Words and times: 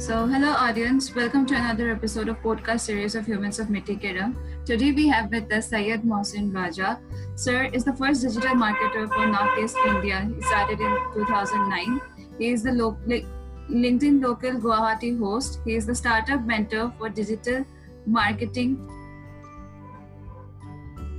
So, 0.00 0.26
hello 0.26 0.52
audience, 0.52 1.14
welcome 1.14 1.44
to 1.44 1.54
another 1.54 1.90
episode 1.90 2.30
of 2.30 2.38
podcast 2.40 2.80
series 2.80 3.14
of 3.14 3.26
Humans 3.26 3.58
of 3.58 3.68
Mitti 3.68 3.96
ke 3.96 4.12
Rang. 4.18 4.34
Today 4.64 4.92
we 4.92 5.08
have 5.08 5.30
with 5.30 5.52
us 5.52 5.68
Syed 5.72 6.04
Mohsin 6.12 6.46
Raja. 6.54 6.98
Sir 7.34 7.64
is 7.78 7.84
the 7.84 7.92
first 7.98 8.22
digital 8.22 8.54
marketer 8.62 9.02
for 9.16 9.26
Northeast 9.26 9.76
India. 9.86 10.20
He 10.34 10.40
started 10.40 10.80
in 10.80 10.94
2009. 11.16 12.00
He 12.38 12.48
is 12.48 12.62
the 12.62 12.70
LinkedIn 12.70 14.22
local 14.22 14.52
Guwahati 14.52 15.18
host. 15.18 15.60
He 15.66 15.74
is 15.74 15.84
the 15.84 15.94
startup 15.94 16.46
mentor 16.46 16.90
for 16.96 17.10
digital 17.10 17.66
marketing 18.06 18.80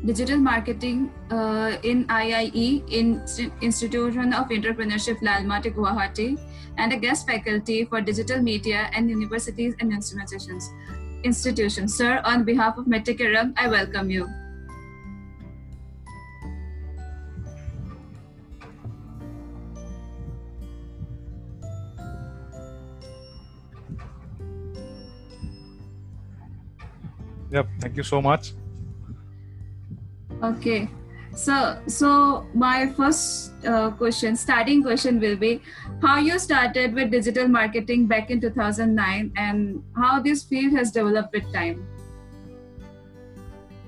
digital 0.06 0.38
marketing 0.38 1.12
uh, 1.30 1.78
in 1.84 2.08
IIE 2.08 2.84
in 2.90 3.22
Institution 3.62 4.34
of 4.34 4.50
Entrepreneurship 4.50 5.20
Lalmati 5.20 5.72
Guwahati 5.76 6.40
and 6.78 6.94
a 6.94 6.98
guest 6.98 7.28
faculty 7.28 7.86
for 7.86 8.02
digital 8.02 8.42
media 8.42 8.90
and 8.94 9.10
universities 9.10 9.76
and 9.80 9.92
institutions. 9.92 10.70
Institutions. 11.24 11.96
Sir, 11.96 12.22
on 12.26 12.44
behalf 12.44 12.78
of 12.78 12.86
Mitti 12.86 13.14
ke 13.14 13.34
Rang, 13.34 13.54
I 13.58 13.68
welcome 13.68 14.10
you. 14.10 14.28
Yep, 27.52 27.68
thank 27.80 27.98
you 27.98 28.04
so 28.04 28.22
much. 28.22 28.54
Okay. 30.42 30.88
So, 31.36 31.82
so 31.88 32.46
my 32.54 32.88
first 32.88 33.54
uh, 33.66 33.92
question, 33.92 34.36
starting 34.36 34.84
question 34.84 35.20
will 35.20 35.38
be, 35.38 35.62
how 36.02 36.18
you 36.18 36.38
started 36.38 36.94
with 36.94 37.12
digital 37.12 37.48
marketing 37.48 38.06
back 38.08 38.30
in 38.30 38.42
2009, 38.42 39.32
and 39.38 39.84
how 39.96 40.22
this 40.22 40.44
field 40.44 40.74
has 40.74 40.92
developed 40.92 41.34
with 41.34 41.52
time. 41.54 41.88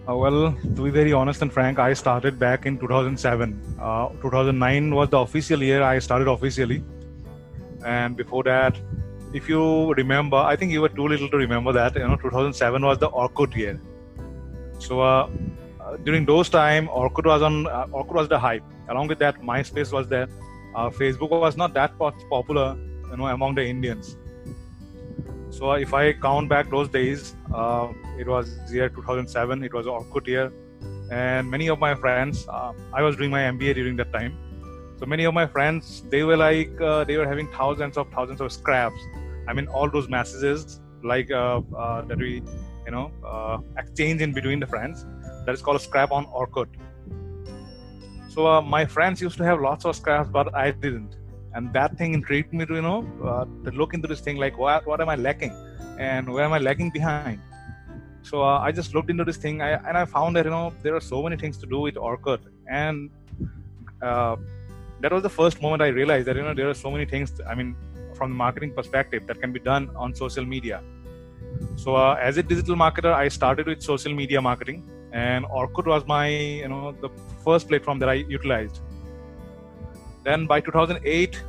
Uh, 0.08 0.16
well, 0.16 0.52
to 0.76 0.84
be 0.84 0.90
very 0.90 1.14
honest 1.14 1.42
and 1.42 1.52
frank, 1.52 1.80
I 1.80 1.94
started 1.94 2.40
back 2.40 2.66
in 2.66 2.78
2007. 2.78 3.78
Uh, 3.80 4.10
2009 4.22 4.96
was 4.96 5.10
the 5.10 5.20
official 5.20 5.62
year 5.62 5.84
I 5.84 6.00
started 6.00 6.28
officially, 6.28 6.84
and 7.86 8.16
before 8.16 8.44
that, 8.44 8.78
if 9.34 9.50
you 9.50 9.94
remember, 9.94 10.38
I 10.38 10.56
think 10.56 10.72
you 10.72 10.82
were 10.82 10.90
too 10.90 11.08
little 11.08 11.30
to 11.30 11.38
remember 11.38 11.74
that. 11.74 11.96
You 11.96 12.08
know, 12.08 12.16
2007 12.16 12.86
was 12.86 13.00
the 13.00 13.10
Orkut 13.10 13.56
year. 13.56 13.82
So 14.80 15.02
uh, 15.02 15.30
during 16.04 16.26
those 16.26 16.50
time, 16.50 16.88
Orkut 16.88 17.26
was 17.26 17.42
on. 17.42 17.68
Uh, 17.68 17.86
Orkut 17.88 18.14
was 18.14 18.28
the 18.28 18.40
hype. 18.40 18.64
Along 18.90 19.08
with 19.08 19.20
that, 19.20 19.42
MySpace 19.42 19.92
was 19.92 20.08
there. 20.08 20.28
Uh, 20.76 20.90
Facebook 20.90 21.30
was 21.30 21.56
not 21.56 21.74
that 21.74 21.98
popular, 21.98 22.76
you 23.10 23.18
know, 23.18 23.28
among 23.28 23.56
the 23.56 23.64
Indians. 23.64 24.18
So 25.50 25.72
uh, 25.72 25.76
if 25.76 25.94
I 25.94 26.14
count 26.14 26.50
back 26.50 26.70
those 26.70 26.90
days, 26.90 27.36
uh, 27.54 27.90
it 28.18 28.28
was 28.28 28.58
year 28.72 28.90
2007. 28.90 29.64
It 29.64 29.74
was 29.74 29.86
Orkut 29.86 30.28
year, 30.28 30.52
and 31.12 31.50
many 31.50 31.68
of 31.68 31.80
my 31.80 31.94
friends. 31.96 32.48
Uh, 32.48 32.74
I 32.92 33.02
was 33.02 33.16
doing 33.16 33.30
my 33.30 33.42
MBA 33.42 33.76
during 33.76 33.96
that 33.98 34.12
time. 34.12 34.38
So 34.98 35.06
many 35.06 35.26
of 35.26 35.34
my 35.34 35.46
friends, 35.46 36.04
they 36.10 36.24
were 36.24 36.38
like, 36.38 36.80
uh, 36.80 37.04
they 37.04 37.18
were 37.18 37.28
having 37.28 37.48
thousands 37.52 37.98
of 37.98 38.10
thousands 38.12 38.42
of 38.42 38.52
scraps. 38.52 39.00
I 39.48 39.54
mean, 39.54 39.68
all 39.68 39.90
those 39.90 40.08
messages 40.08 40.80
like 41.04 41.28
that 41.28 42.16
we, 42.18 42.42
you 42.86 42.92
know, 42.92 43.64
exchange 43.78 44.22
in 44.22 44.32
between 44.34 44.60
the 44.60 44.68
friends 44.68 45.06
that 45.46 45.54
is 45.54 45.62
called 45.62 45.82
scrap 45.82 46.12
on 46.12 46.26
Orkut. 46.28 46.68
So 48.30 48.48
uh, 48.48 48.62
my 48.62 48.86
friends 48.86 49.22
used 49.22 49.38
to 49.38 49.44
have 49.44 49.60
lots 49.62 49.86
of 49.86 49.96
scraps, 49.96 50.30
but 50.30 50.54
I 50.56 50.72
didn't, 50.72 51.16
and 51.54 51.72
that 51.74 51.98
thing 51.98 52.14
intrigued 52.14 52.54
me 52.54 52.66
to 52.66 52.76
you 52.76 52.82
know 52.82 53.00
uh, 53.24 53.46
to 53.66 53.72
look 53.72 53.94
into 53.94 54.08
this 54.08 54.22
thing 54.22 54.38
like 54.38 54.58
what 54.58 54.88
what 54.88 55.02
am 55.02 55.10
I 55.10 55.16
lacking, 55.16 55.54
and 56.00 56.34
where 56.34 56.46
am 56.46 56.54
I 56.54 56.60
lagging 56.60 56.90
behind. 56.90 57.40
So 58.24 58.42
uh, 58.42 58.60
I 58.60 58.72
just 58.72 58.96
looked 58.96 59.10
into 59.10 59.26
this 59.26 59.38
thing, 59.38 59.62
I, 59.62 59.72
and 59.88 59.98
I 59.98 60.06
found 60.06 60.36
that 60.38 60.46
you 60.46 60.52
know 60.52 60.74
there 60.82 60.96
are 60.96 61.02
so 61.02 61.22
many 61.22 61.38
things 61.38 61.58
to 61.58 61.68
do 61.68 61.80
with 61.82 61.96
Orkut, 61.96 62.40
and 62.68 63.12
uh, 64.02 64.36
that 65.02 65.12
was 65.12 65.22
the 65.22 65.30
first 65.30 65.62
moment 65.62 65.84
I 65.84 65.88
realized 65.88 66.28
that 66.28 66.38
you 66.38 66.42
know 66.42 66.54
there 66.54 66.70
are 66.70 66.80
so 66.86 66.90
many 66.90 67.06
things. 67.06 67.40
I 67.48 67.54
mean, 67.54 67.76
from 68.16 68.32
the 68.32 68.36
marketing 68.36 68.74
perspective, 68.74 69.28
that 69.28 69.40
can 69.42 69.52
be 69.52 69.60
done 69.60 69.90
on 69.96 70.16
social 70.16 70.46
media. 70.46 70.82
So 71.76 71.96
uh, 71.96 72.18
as 72.20 72.38
a 72.38 72.44
digital 72.44 72.76
marketer, 72.76 73.14
I 73.14 73.28
started 73.28 73.68
with 73.68 73.84
social 73.84 74.14
media 74.14 74.42
marketing 74.42 74.84
and 75.14 75.46
Orkut 75.46 75.86
was 75.86 76.06
my 76.08 76.28
you 76.28 76.68
know 76.68 76.92
the 77.02 77.10
first 77.44 77.68
platform 77.70 78.00
that 78.00 78.10
I 78.10 78.14
utilized. 78.14 78.82
Then 80.24 80.48
by 80.48 80.60
2008, 80.62 81.44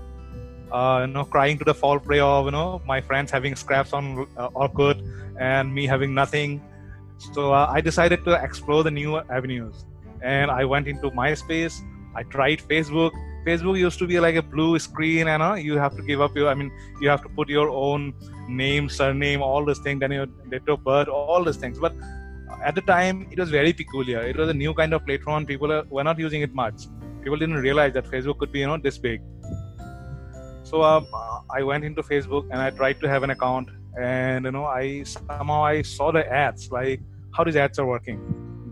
uh, 0.70 1.04
you 1.06 1.12
know, 1.12 1.24
crying 1.24 1.58
to 1.58 1.64
the 1.64 1.74
fall 1.74 1.98
prey 1.98 2.20
of 2.20 2.46
you 2.46 2.50
know 2.50 2.82
my 2.86 3.00
friends 3.00 3.30
having 3.30 3.56
scraps 3.56 3.92
on 3.92 4.26
uh, 4.36 4.50
Orkut 4.50 5.02
and 5.40 5.74
me 5.74 5.86
having 5.86 6.14
nothing. 6.14 6.62
So 7.32 7.52
uh, 7.52 7.66
I 7.70 7.80
decided 7.80 8.24
to 8.24 8.32
explore 8.42 8.82
the 8.82 8.90
new 8.90 9.18
avenues, 9.18 9.84
and 10.22 10.50
I 10.50 10.64
went 10.64 10.86
into 10.86 11.10
MySpace. 11.10 11.80
I 12.14 12.22
tried 12.24 12.60
Facebook. 12.60 13.12
Facebook 13.46 13.78
used 13.78 13.98
to 13.98 14.06
be 14.06 14.18
like 14.20 14.36
a 14.36 14.42
blue 14.42 14.78
screen, 14.78 15.28
and 15.28 15.42
uh, 15.42 15.54
you 15.54 15.78
have 15.78 15.96
to 15.96 16.02
give 16.02 16.20
up 16.20 16.36
your. 16.36 16.48
I 16.48 16.54
mean, 16.54 16.70
you 17.00 17.08
have 17.08 17.22
to 17.22 17.28
put 17.28 17.48
your 17.48 17.70
own 17.70 18.12
name, 18.48 18.88
surname, 18.88 19.42
all 19.42 19.64
these 19.64 19.78
things, 19.78 20.00
then 20.00 20.12
your 20.12 20.26
date 20.26 20.68
of 20.68 20.84
birth, 20.84 21.08
all 21.08 21.44
these 21.44 21.56
things. 21.56 21.78
But 21.78 21.94
at 22.64 22.74
the 22.74 22.80
time 22.80 23.28
it 23.30 23.38
was 23.38 23.50
very 23.50 23.72
peculiar. 23.72 24.20
It 24.22 24.36
was 24.36 24.48
a 24.48 24.54
new 24.54 24.74
kind 24.74 24.92
of 24.94 25.04
platform. 25.06 25.46
People 25.46 25.84
were 25.90 26.04
not 26.04 26.18
using 26.18 26.42
it 26.42 26.54
much. 26.54 26.86
People 27.22 27.38
didn't 27.38 27.62
realize 27.68 27.92
that 27.94 28.06
facebook 28.06 28.38
could 28.38 28.52
be 28.52 28.60
you 28.60 28.66
know 28.66 28.76
this 28.76 28.98
big. 28.98 29.22
So 30.64 30.82
um, 30.82 31.06
i 31.58 31.62
went 31.62 31.84
into 31.84 32.02
facebook 32.02 32.44
and 32.50 32.60
i 32.66 32.70
tried 32.70 33.00
to 33.00 33.08
have 33.08 33.22
an 33.22 33.30
account. 33.30 33.68
And 34.00 34.44
you 34.46 34.52
know 34.56 34.64
i 34.64 35.02
somehow 35.02 35.62
i 35.64 35.82
saw 35.82 36.10
the 36.18 36.24
ads 36.44 36.70
like 36.72 37.00
how 37.36 37.44
these 37.44 37.56
ads 37.56 37.78
are 37.78 37.86
working. 37.86 38.18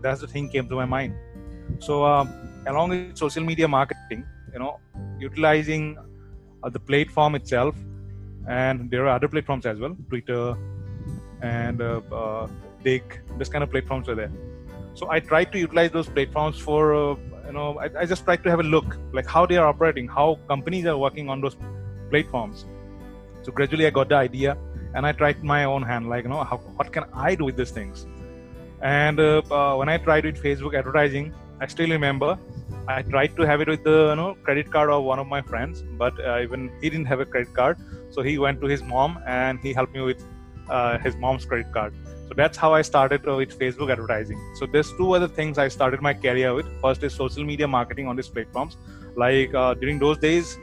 That's 0.01 0.21
the 0.21 0.27
thing 0.27 0.49
came 0.49 0.67
to 0.69 0.75
my 0.75 0.85
mind. 0.85 1.13
So 1.79 2.05
um, 2.05 2.33
along 2.67 2.89
with 2.89 3.17
social 3.17 3.43
media 3.43 3.67
marketing 3.67 4.25
you 4.53 4.59
know 4.59 4.79
utilizing 5.19 5.97
uh, 6.63 6.69
the 6.69 6.79
platform 6.79 7.35
itself 7.35 7.75
and 8.47 8.89
there 8.91 9.05
are 9.07 9.15
other 9.15 9.27
platforms 9.27 9.65
as 9.65 9.79
well 9.79 9.95
twitter 10.09 10.55
and 11.41 11.81
uh, 11.81 12.01
uh, 12.11 12.47
Digg, 12.83 13.21
this 13.37 13.49
kind 13.49 13.63
of 13.63 13.71
platforms 13.71 14.09
are 14.09 14.15
there. 14.15 14.31
So 14.93 15.09
I 15.09 15.19
tried 15.19 15.51
to 15.53 15.59
utilize 15.59 15.91
those 15.91 16.07
platforms 16.07 16.59
for, 16.59 16.93
uh, 16.93 17.15
you 17.47 17.53
know, 17.53 17.79
I, 17.79 18.01
I, 18.01 18.05
just 18.05 18.23
tried 18.25 18.43
to 18.43 18.49
have 18.49 18.59
a 18.59 18.63
look, 18.63 18.97
like 19.11 19.27
how 19.27 19.45
they 19.45 19.57
are 19.57 19.67
operating, 19.67 20.07
how 20.07 20.39
companies 20.47 20.85
are 20.85 20.97
working 20.97 21.29
on 21.29 21.41
those 21.41 21.57
platforms. 22.09 22.65
So 23.41 23.51
gradually 23.51 23.87
I 23.87 23.89
got 23.89 24.09
the 24.09 24.15
idea 24.15 24.57
and 24.93 25.05
I 25.05 25.11
tried 25.11 25.43
my 25.43 25.63
own 25.63 25.81
hand, 25.81 26.09
like, 26.09 26.23
you 26.23 26.29
know, 26.29 26.43
how, 26.43 26.57
what 26.57 26.91
can 26.93 27.05
I 27.13 27.35
do 27.35 27.45
with 27.45 27.57
these 27.57 27.71
things? 27.71 28.05
And 28.81 29.19
uh, 29.19 29.41
uh, 29.49 29.75
when 29.77 29.89
I 29.89 29.97
tried 29.97 30.25
with 30.25 30.41
Facebook 30.43 30.77
advertising, 30.77 31.33
I 31.59 31.67
still 31.67 31.89
remember 31.89 32.37
I 32.87 33.01
tried 33.01 33.35
to 33.37 33.43
have 33.43 33.61
it 33.61 33.69
with 33.69 33.83
the 33.83 34.09
you 34.09 34.15
know 34.15 34.35
credit 34.43 34.69
card 34.69 34.89
of 34.89 35.03
one 35.03 35.19
of 35.19 35.27
my 35.27 35.41
friends, 35.41 35.83
but 35.97 36.13
uh, 36.19 36.41
even 36.41 36.69
he 36.81 36.89
didn't 36.89 37.05
have 37.05 37.21
a 37.21 37.25
credit 37.25 37.53
card, 37.53 37.77
so 38.09 38.21
he 38.21 38.37
went 38.37 38.59
to 38.59 38.67
his 38.67 38.83
mom 38.83 39.19
and 39.25 39.59
he 39.59 39.71
helped 39.71 39.93
me 39.93 40.01
with 40.01 40.21
uh, 40.69 40.97
his 40.97 41.15
mom's 41.15 41.45
credit 41.45 41.71
card. 41.71 41.93
That's 42.35 42.57
how 42.57 42.73
I 42.73 42.81
started 42.81 43.27
uh, 43.27 43.35
with 43.35 43.57
Facebook 43.57 43.91
advertising. 43.91 44.39
So 44.55 44.65
there's 44.65 44.91
two 44.93 45.13
other 45.13 45.27
things 45.27 45.57
I 45.57 45.67
started 45.67 46.01
my 46.01 46.13
career 46.13 46.53
with. 46.53 46.65
First 46.81 47.03
is 47.03 47.13
social 47.13 47.43
media 47.43 47.67
marketing 47.67 48.07
on 48.07 48.15
these 48.15 48.27
platforms. 48.27 48.77
Like 49.15 49.53
uh, 49.53 49.75
during 49.75 49.99
those 49.99 50.17
days, 50.17 50.57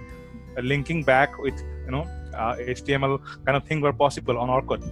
uh, 0.56 0.62
linking 0.62 1.04
back 1.04 1.38
with 1.38 1.58
you 1.84 1.92
know 1.92 2.06
HTML 2.32 3.14
uh, 3.14 3.44
kind 3.44 3.56
of 3.56 3.64
thing 3.64 3.80
were 3.80 3.92
possible 3.92 4.38
on 4.38 4.48
Orkut. 4.48 4.82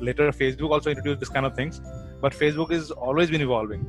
Later, 0.00 0.30
Facebook 0.30 0.70
also 0.70 0.90
introduced 0.90 1.20
this 1.20 1.30
kind 1.30 1.46
of 1.46 1.54
things, 1.54 1.80
but 2.20 2.32
Facebook 2.32 2.70
has 2.70 2.90
always 2.90 3.30
been 3.30 3.40
evolving. 3.40 3.86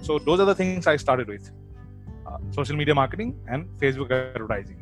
So 0.00 0.18
those 0.18 0.40
are 0.40 0.46
the 0.46 0.54
things 0.54 0.86
I 0.86 0.96
started 0.96 1.28
with: 1.28 1.50
uh, 2.26 2.38
social 2.50 2.76
media 2.76 2.94
marketing 2.94 3.38
and 3.48 3.68
Facebook 3.78 4.10
advertising. 4.10 4.81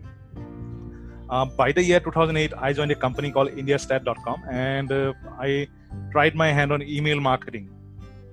Uh, 1.31 1.45
by 1.45 1.71
the 1.71 1.83
year 1.83 2.01
2008, 2.01 2.53
I 2.59 2.73
joined 2.73 2.91
a 2.91 2.97
company 2.97 3.31
called 3.31 3.51
Indiastat.com, 3.51 4.43
and 4.51 4.91
uh, 4.91 5.13
I 5.39 5.69
tried 6.11 6.35
my 6.35 6.49
hand 6.53 6.73
on 6.73 6.83
email 6.83 7.21
marketing. 7.21 7.71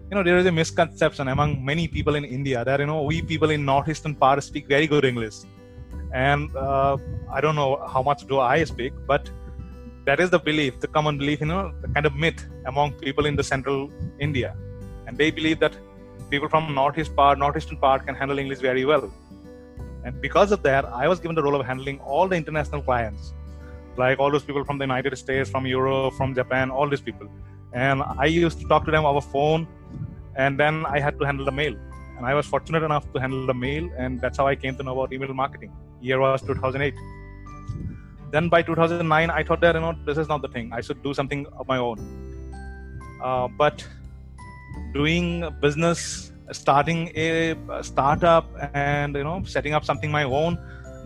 You 0.09 0.15
know, 0.15 0.23
there 0.23 0.39
is 0.39 0.47
a 0.47 0.51
misconception 0.51 1.27
among 1.27 1.63
many 1.63 1.87
people 1.87 2.15
in 2.15 2.25
India 2.25 2.65
that 2.65 2.79
you 2.79 2.87
know 2.87 3.03
we 3.03 3.21
people 3.21 3.51
in 3.51 3.63
northeastern 3.65 4.15
part 4.15 4.43
speak 4.43 4.67
very 4.67 4.87
good 4.87 5.05
English, 5.05 5.35
and 6.11 6.55
uh, 6.55 6.97
I 7.31 7.39
don't 7.39 7.55
know 7.55 7.71
how 7.93 8.01
much 8.01 8.25
do 8.25 8.39
I 8.39 8.63
speak, 8.63 8.93
but 9.05 9.29
that 10.05 10.19
is 10.19 10.31
the 10.31 10.39
belief, 10.39 10.79
the 10.79 10.87
common 10.87 11.19
belief, 11.19 11.41
you 11.41 11.47
know, 11.47 11.71
the 11.81 11.89
kind 11.89 12.07
of 12.07 12.15
myth 12.15 12.43
among 12.65 12.93
people 12.93 13.27
in 13.27 13.35
the 13.35 13.43
central 13.43 13.91
India, 14.19 14.55
and 15.05 15.15
they 15.15 15.29
believe 15.29 15.59
that 15.59 15.75
people 16.31 16.49
from 16.49 16.73
northeast 16.73 17.15
part, 17.15 17.37
northeastern 17.37 17.77
part 17.77 18.07
can 18.07 18.15
handle 18.15 18.39
English 18.39 18.59
very 18.59 18.85
well 18.85 19.13
and 20.07 20.21
because 20.21 20.53
of 20.55 20.63
that, 20.63 20.85
I 20.85 21.07
was 21.07 21.19
given 21.19 21.35
the 21.35 21.43
role 21.43 21.55
of 21.59 21.65
handling 21.65 21.99
all 21.99 22.29
the 22.29 22.37
international 22.37 22.81
clients, 22.81 23.33
like 23.97 24.19
all 24.19 24.31
those 24.31 24.43
people 24.49 24.63
from 24.63 24.77
the 24.77 24.85
United 24.85 25.17
States, 25.17 25.49
from 25.49 25.67
Europe, 25.67 26.13
from 26.13 26.33
Japan, 26.33 26.71
all 26.71 26.87
these 26.87 27.01
people. 27.01 27.27
And 27.73 28.01
I 28.25 28.25
used 28.25 28.61
to 28.61 28.67
talk 28.67 28.85
to 28.85 28.91
them 28.91 29.05
over 29.05 29.19
phone, 29.19 29.67
and 30.35 30.57
then 30.57 30.85
I 30.85 30.99
had 30.99 31.19
to 31.19 31.25
handle 31.25 31.45
the 31.45 31.51
mail. 31.51 31.75
And 32.17 32.25
I 32.25 32.33
was 32.33 32.45
fortunate 32.45 32.83
enough 32.83 33.11
to 33.13 33.19
handle 33.19 33.45
the 33.45 33.53
mail, 33.53 33.89
and 33.97 34.21
that's 34.21 34.37
how 34.37 34.47
I 34.47 34.55
came 34.55 34.77
to 34.77 34.83
know 34.83 34.93
about 34.97 35.11
email 35.11 35.33
marketing. 35.33 35.73
Year 36.01 36.19
was 36.19 36.41
2008. 36.41 36.93
then 38.31 38.49
by 38.53 38.61
2009 38.61 39.29
i 39.39 39.43
thought 39.47 39.61
that 39.65 39.75
you 39.75 39.81
know 39.83 39.91
this 40.07 40.17
is 40.21 40.27
not 40.31 40.41
the 40.45 40.49
thing 40.55 40.71
i 40.77 40.81
should 40.87 41.01
do 41.03 41.13
something 41.19 41.45
of 41.59 41.67
my 41.67 41.77
own 41.77 41.99
uh, 43.27 43.47
but 43.61 43.85
doing 44.93 45.27
business 45.61 46.01
starting 46.51 47.11
a 47.15 47.55
startup 47.81 48.45
and 48.73 49.15
you 49.15 49.23
know 49.23 49.43
setting 49.45 49.73
up 49.73 49.83
something 49.83 50.11
my 50.11 50.23
own 50.23 50.57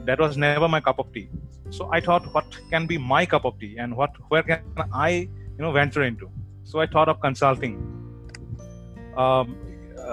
that 0.06 0.20
was 0.20 0.38
never 0.38 0.68
my 0.68 0.80
cup 0.80 1.00
of 1.00 1.12
tea. 1.14 1.30
So 1.70 1.90
i 1.92 2.00
thought 2.00 2.34
what 2.34 2.46
can 2.70 2.86
be 2.86 2.98
my 2.98 3.26
cup 3.26 3.46
of 3.46 3.60
tea 3.60 3.78
and 3.78 3.96
what 3.96 4.12
where 4.30 4.44
can 4.44 4.62
i 4.94 5.10
you 5.10 5.62
know 5.66 5.72
venture 5.72 6.04
into? 6.04 6.30
So 6.64 6.80
i 6.80 6.86
thought 6.86 7.10
of 7.10 7.20
consulting. 7.22 7.76
Um, 9.18 9.58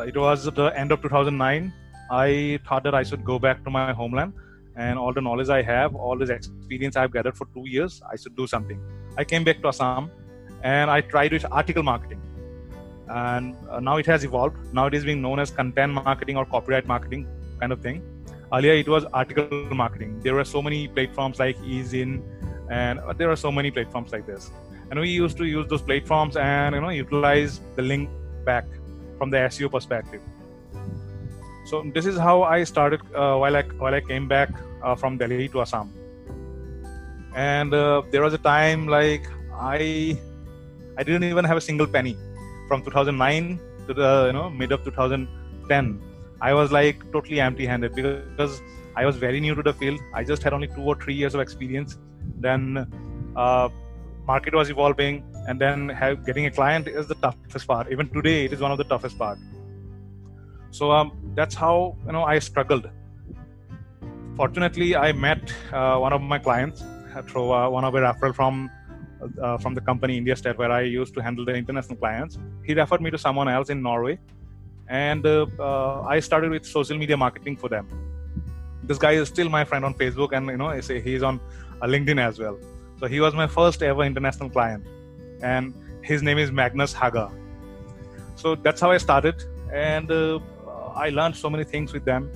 it 0.07 0.17
was 0.17 0.45
the 0.45 0.67
end 0.77 0.93
of 0.93 1.03
2009 1.03 1.73
i 2.11 2.59
thought 2.67 2.83
that 2.85 2.95
i 2.95 3.03
should 3.03 3.25
go 3.25 3.39
back 3.39 3.65
to 3.65 3.71
my 3.71 3.93
homeland 3.93 4.33
and 4.77 4.99
all 4.99 5.13
the 5.13 5.21
knowledge 5.21 5.49
i 5.49 5.63
have 5.63 5.95
all 5.95 6.17
this 6.17 6.31
experience 6.31 6.97
i've 6.97 7.13
gathered 7.13 7.37
for 7.37 7.47
two 7.55 7.65
years 7.67 8.01
i 8.11 8.17
should 8.17 8.37
do 8.37 8.47
something. 8.47 8.81
I 9.17 9.25
came 9.25 9.45
back 9.45 9.61
to 9.63 9.69
assam 9.69 10.11
and 10.63 10.91
i 10.91 11.01
tried 11.01 11.33
with 11.33 11.45
article 11.51 11.83
marketing 11.83 12.21
and 13.11 13.57
uh, 13.71 13.81
now 13.81 13.97
it 13.97 14.07
has 14.07 14.25
evolved. 14.25 14.57
Now 14.73 14.87
it 14.87 14.95
is 14.95 15.05
being 15.05 15.23
known 15.23 15.39
as 15.39 15.51
content 15.51 15.93
marketing 15.93 16.37
or 16.37 16.45
copyright 16.45 16.87
marketing 16.87 17.27
kind 17.61 17.73
of 17.73 17.81
thing. 17.81 18.03
Earlier 18.53 18.75
it 18.75 18.89
was 18.89 19.05
article 19.13 19.49
marketing. 19.75 20.21
There 20.21 20.35
were 20.35 20.45
so 20.45 20.63
many 20.63 20.89
platforms 20.89 21.39
like 21.39 21.57
Ezine 21.59 22.23
and 22.71 22.99
uh, 23.01 23.13
there 23.13 23.31
are 23.31 23.37
so 23.37 23.51
many 23.53 23.71
platforms 23.71 24.13
like 24.13 24.27
this. 24.27 24.51
And 24.91 25.01
we 25.01 25.09
used 25.09 25.37
to 25.39 25.45
use 25.45 25.67
those 25.69 25.83
platforms 25.83 26.37
and 26.37 26.75
you 26.75 26.81
know 26.81 26.89
utilize 26.89 27.61
the 27.77 27.83
link 27.83 28.09
back 28.45 28.65
from 29.19 29.31
the 29.31 29.37
seo 29.37 29.71
perspective. 29.71 30.23
So 31.67 31.83
this 31.95 32.07
is 32.07 32.17
how 32.17 32.43
i 32.45 32.65
started 32.65 33.01
uh, 33.15 33.37
while 33.37 33.57
i 33.57 33.63
while 33.83 33.95
i 33.95 34.01
came 34.01 34.29
back 34.29 34.51
uh, 34.83 34.95
from 34.95 35.19
delhi 35.19 35.49
to 35.49 35.61
assam. 35.61 35.93
And 37.35 37.75
uh, 37.75 38.03
there 38.11 38.23
was 38.23 38.33
a 38.33 38.39
time 38.39 38.87
like 38.87 39.29
i 39.53 40.19
i 40.97 41.03
didn't 41.03 41.25
even 41.25 41.45
have 41.45 41.59
a 41.59 41.61
single 41.61 41.87
penny 41.87 42.17
from 42.69 42.83
2009 42.83 43.59
to 43.87 43.95
the 43.95 44.11
you 44.29 44.35
know 44.39 44.49
mid 44.51 44.71
of 44.77 44.85
2010 44.85 46.01
i 46.49 46.53
was 46.59 46.71
like 46.79 46.99
totally 47.15 47.41
empty 47.41 47.67
handed 47.73 47.95
because 47.95 48.63
i 49.01 49.05
was 49.09 49.17
very 49.17 49.41
new 49.41 49.55
to 49.55 49.63
the 49.63 49.73
field. 49.81 50.01
I 50.13 50.25
just 50.25 50.43
had 50.43 50.53
only 50.53 50.69
two 50.77 50.85
or 50.93 50.95
three 51.03 51.15
years 51.15 51.35
of 51.37 51.41
experience. 51.41 51.99
Then 52.47 52.63
uh, 53.37 53.69
market 54.27 54.55
was 54.55 54.71
evolving 54.71 55.23
and 55.47 55.61
then 55.65 55.89
have, 55.89 56.27
getting 56.27 56.47
a 56.47 56.51
client 56.51 56.89
is 56.89 57.07
the 57.07 57.15
toughest 57.27 57.67
part. 57.67 57.93
Even 57.93 58.09
today 58.09 58.45
it 58.47 58.53
is 58.53 58.61
one 58.61 58.73
of 58.73 58.79
the 58.79 58.89
toughest 58.93 59.17
part. 59.19 59.39
So 60.71 60.91
um, 60.91 61.13
that's 61.37 61.55
how 61.55 61.97
you 62.07 62.13
know 62.13 62.25
i 62.25 62.39
struggled. 62.39 62.89
Fortunately 64.41 64.91
i 64.97 65.13
met 65.13 65.55
uh, 65.73 65.97
one 66.07 66.13
of 66.13 66.21
my 66.21 66.39
clients 66.39 66.83
through 67.29 67.51
uh, 67.53 67.69
one 67.77 67.85
of 67.85 67.95
a 67.95 68.01
referral 68.09 68.35
from 68.35 68.71
uh, 69.43 69.59
from 69.59 69.75
the 69.75 69.81
company 69.81 70.21
Indiastat, 70.21 70.57
where 70.57 70.71
I 70.71 70.83
used 70.83 71.15
to 71.15 71.23
handle 71.23 71.45
the 71.45 71.55
international 71.55 71.97
clients. 71.97 72.39
He 72.65 72.75
referred 72.75 73.01
me 73.01 73.11
to 73.11 73.19
someone 73.19 73.49
else 73.49 73.71
in 73.71 73.83
Norway, 73.83 74.19
and 74.89 75.27
uh, 75.27 75.47
uh, 75.59 76.03
I 76.03 76.21
started 76.21 76.51
with 76.51 76.65
social 76.67 76.97
media 76.97 77.17
marketing 77.17 77.57
for 77.57 77.69
them. 77.69 77.87
This 78.83 78.99
guy 78.99 79.13
is 79.13 79.29
still 79.29 79.49
my 79.49 79.65
friend 79.65 79.85
on 79.85 79.95
Facebook, 79.95 80.33
and 80.33 80.47
you 80.49 80.57
know, 80.57 80.67
I 80.67 80.81
say 80.81 81.01
he's 81.01 81.23
on 81.23 81.41
uh, 81.83 81.87
LinkedIn 81.87 82.21
as 82.21 82.39
well. 82.39 82.59
So 83.01 83.07
he 83.07 83.21
was 83.21 83.35
my 83.35 83.47
first 83.47 83.83
ever 83.83 84.03
international 84.03 84.51
client, 84.51 84.87
and 85.43 85.75
his 86.03 86.23
name 86.23 86.39
is 86.39 86.51
Magnus 86.51 86.93
Haga. 86.93 87.31
So 88.37 88.55
that's 88.55 88.81
how 88.81 88.91
I 88.91 88.99
started, 88.99 89.43
and 89.73 90.11
uh, 90.11 90.39
I 90.95 91.11
learned 91.11 91.37
so 91.37 91.51
many 91.51 91.65
things 91.65 91.93
with 91.93 92.05
them. 92.05 92.31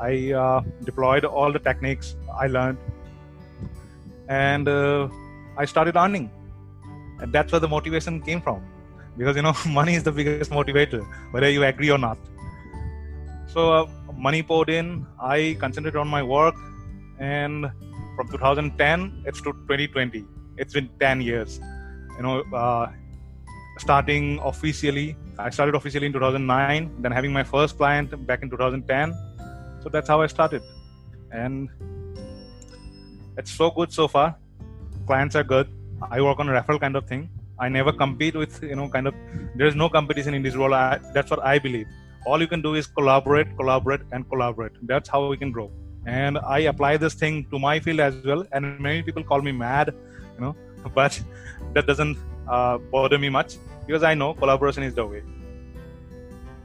I 0.00 0.32
uh, 0.32 0.60
deployed 0.84 1.24
all 1.24 1.52
the 1.52 1.58
techniques 1.58 2.16
I 2.32 2.46
learned, 2.46 2.78
and 4.28 4.68
I 5.58 5.64
started 5.64 5.96
earning. 5.96 6.30
And 7.20 7.32
that's 7.32 7.52
where 7.52 7.60
the 7.60 7.68
motivation 7.68 8.22
came 8.22 8.40
from. 8.40 8.62
Because, 9.16 9.34
you 9.36 9.42
know, 9.42 9.54
money 9.66 9.94
is 9.94 10.04
the 10.04 10.12
biggest 10.12 10.50
motivator, 10.52 11.04
whether 11.32 11.50
you 11.50 11.64
agree 11.64 11.90
or 11.90 11.98
not. 11.98 12.18
So, 13.48 13.72
uh, 13.72 13.86
money 14.14 14.42
poured 14.42 14.70
in, 14.70 15.06
I 15.20 15.56
concentrated 15.58 15.98
on 15.98 16.06
my 16.06 16.22
work, 16.22 16.54
and 17.18 17.66
from 18.14 18.28
2010, 18.28 19.24
it's 19.26 19.40
to 19.40 19.52
2020. 19.52 20.24
It's 20.56 20.74
been 20.74 20.88
10 21.00 21.20
years. 21.22 21.60
You 22.16 22.22
know, 22.22 22.40
uh, 22.54 22.92
starting 23.78 24.38
officially, 24.44 25.16
I 25.38 25.50
started 25.50 25.74
officially 25.74 26.06
in 26.06 26.12
2009, 26.12 27.02
then 27.02 27.12
having 27.12 27.32
my 27.32 27.42
first 27.42 27.76
client 27.76 28.26
back 28.26 28.42
in 28.42 28.50
2010. 28.50 29.14
So 29.82 29.88
that's 29.88 30.08
how 30.08 30.20
I 30.20 30.26
started. 30.26 30.62
And 31.32 31.68
it's 33.36 33.52
so 33.52 33.70
good 33.70 33.92
so 33.92 34.08
far 34.08 34.36
clients 35.10 35.34
are 35.40 35.46
good. 35.54 35.68
I 36.16 36.20
work 36.26 36.38
on 36.42 36.48
a 36.48 36.54
referral 36.58 36.80
kind 36.84 36.96
of 37.00 37.06
thing. 37.12 37.28
I 37.58 37.68
never 37.68 37.92
compete 38.02 38.36
with 38.42 38.62
you 38.62 38.76
know 38.80 38.88
kind 38.96 39.08
of. 39.10 39.14
There 39.56 39.68
is 39.72 39.76
no 39.82 39.88
competition 39.96 40.34
in 40.38 40.42
this 40.46 40.56
role. 40.62 40.74
I, 40.74 40.98
that's 41.16 41.30
what 41.34 41.42
I 41.52 41.58
believe. 41.66 41.88
All 42.26 42.40
you 42.44 42.48
can 42.54 42.62
do 42.68 42.74
is 42.80 42.86
collaborate, 42.98 43.56
collaborate, 43.60 44.02
and 44.12 44.28
collaborate. 44.32 44.74
That's 44.92 45.08
how 45.14 45.20
we 45.32 45.36
can 45.42 45.52
grow. 45.56 45.70
And 46.06 46.38
I 46.56 46.58
apply 46.72 46.92
this 47.04 47.14
thing 47.22 47.44
to 47.52 47.58
my 47.58 47.74
field 47.86 48.00
as 48.08 48.18
well. 48.30 48.44
And 48.52 48.78
many 48.88 49.02
people 49.08 49.24
call 49.30 49.42
me 49.48 49.52
mad, 49.52 49.94
you 50.34 50.44
know, 50.44 50.54
but 50.98 51.20
that 51.74 51.86
doesn't 51.86 52.16
uh, 52.48 52.78
bother 52.96 53.18
me 53.18 53.28
much 53.38 53.56
because 53.86 54.02
I 54.02 54.14
know 54.14 54.34
collaboration 54.34 54.82
is 54.82 54.94
the 54.94 55.06
way. 55.06 55.22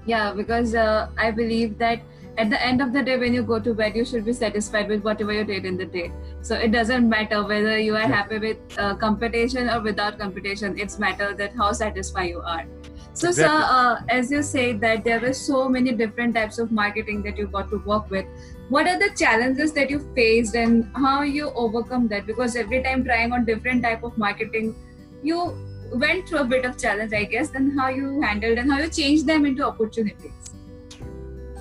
Yeah, 0.05 0.33
because 0.33 0.75
uh, 0.75 1.09
I 1.17 1.31
believe 1.31 1.77
that 1.77 2.01
at 2.37 2.49
the 2.49 2.61
end 2.65 2.81
of 2.81 2.93
the 2.93 3.01
day 3.03 3.17
when 3.17 3.33
you 3.33 3.43
go 3.43 3.59
to 3.59 3.73
bed 3.73 3.95
you 3.95 4.03
should 4.03 4.25
be 4.25 4.33
satisfied 4.33 4.87
with 4.89 5.03
whatever 5.03 5.33
you 5.33 5.43
did 5.43 5.65
in 5.65 5.77
the 5.77 5.85
day. 5.85 6.11
So 6.41 6.55
it 6.55 6.71
doesn't 6.71 7.07
matter 7.07 7.43
whether 7.43 7.77
you 7.77 7.95
are 7.95 8.07
happy 8.07 8.39
with 8.39 8.57
uh, 8.77 8.95
competition 8.95 9.69
or 9.69 9.81
without 9.81 10.17
competition 10.19 10.79
it's 10.79 10.99
matter 10.99 11.33
that 11.33 11.55
how 11.55 11.71
satisfied 11.71 12.29
you 12.29 12.41
are. 12.41 12.65
So 13.13 13.29
exactly. 13.29 13.43
sir 13.43 13.67
uh, 13.69 14.01
as 14.09 14.31
you 14.31 14.41
say 14.41 14.73
that 14.73 15.03
there 15.03 15.19
were 15.19 15.33
so 15.33 15.69
many 15.69 15.91
different 15.91 16.35
types 16.35 16.57
of 16.57 16.71
marketing 16.71 17.21
that 17.23 17.37
you 17.37 17.47
got 17.47 17.69
to 17.69 17.77
work 17.85 18.09
with 18.09 18.25
what 18.69 18.87
are 18.87 18.97
the 18.97 19.13
challenges 19.15 19.73
that 19.73 19.89
you 19.89 19.99
faced 20.15 20.55
and 20.55 20.89
how 20.95 21.21
you 21.21 21.51
overcome 21.53 22.07
that? 22.07 22.25
Because 22.25 22.55
every 22.55 22.81
time 22.81 23.03
trying 23.03 23.31
on 23.31 23.45
different 23.45 23.83
type 23.83 24.03
of 24.03 24.17
marketing 24.17 24.75
you 25.23 25.55
went 25.93 26.27
through 26.27 26.39
a 26.39 26.43
bit 26.43 26.65
of 26.65 26.77
challenge 26.77 27.13
i 27.13 27.23
guess 27.23 27.51
and 27.55 27.79
how 27.79 27.87
you 27.89 28.21
handled 28.21 28.57
and 28.57 28.71
how 28.71 28.79
you 28.79 28.89
changed 28.89 29.27
them 29.27 29.45
into 29.45 29.65
opportunities 29.65 30.53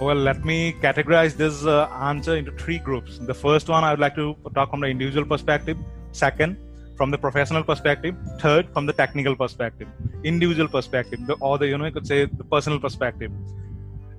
well, 0.05 0.17
let 0.17 0.45
me 0.45 0.73
categorize 0.81 1.37
this 1.37 1.65
uh, 1.65 1.89
answer 2.11 2.37
into 2.37 2.53
three 2.53 2.79
groups. 2.79 3.19
The 3.19 3.35
first 3.35 3.69
one, 3.69 3.85
I 3.85 3.91
would 3.91 4.01
like 4.01 4.15
to 4.17 4.37
talk 4.55 4.71
from 4.71 4.81
the 4.81 4.89
individual 4.89 5.27
perspective. 5.27 5.77
Second, 6.13 6.57
from 6.97 7.11
the 7.11 7.19
professional 7.19 7.65
perspective. 7.65 8.15
Third, 8.39 8.69
from 8.73 8.87
the 8.87 8.93
technical 8.93 9.35
perspective. 9.37 9.89
Individual 10.25 10.69
perspective, 10.69 11.21
the, 11.27 11.35
or 11.35 11.59
the 11.59 11.69
you 11.69 11.79
know 11.79 11.87
you 11.87 11.93
could 11.93 12.07
say 12.07 12.27
the 12.27 12.45
personal 12.45 12.79
perspective. 12.79 13.33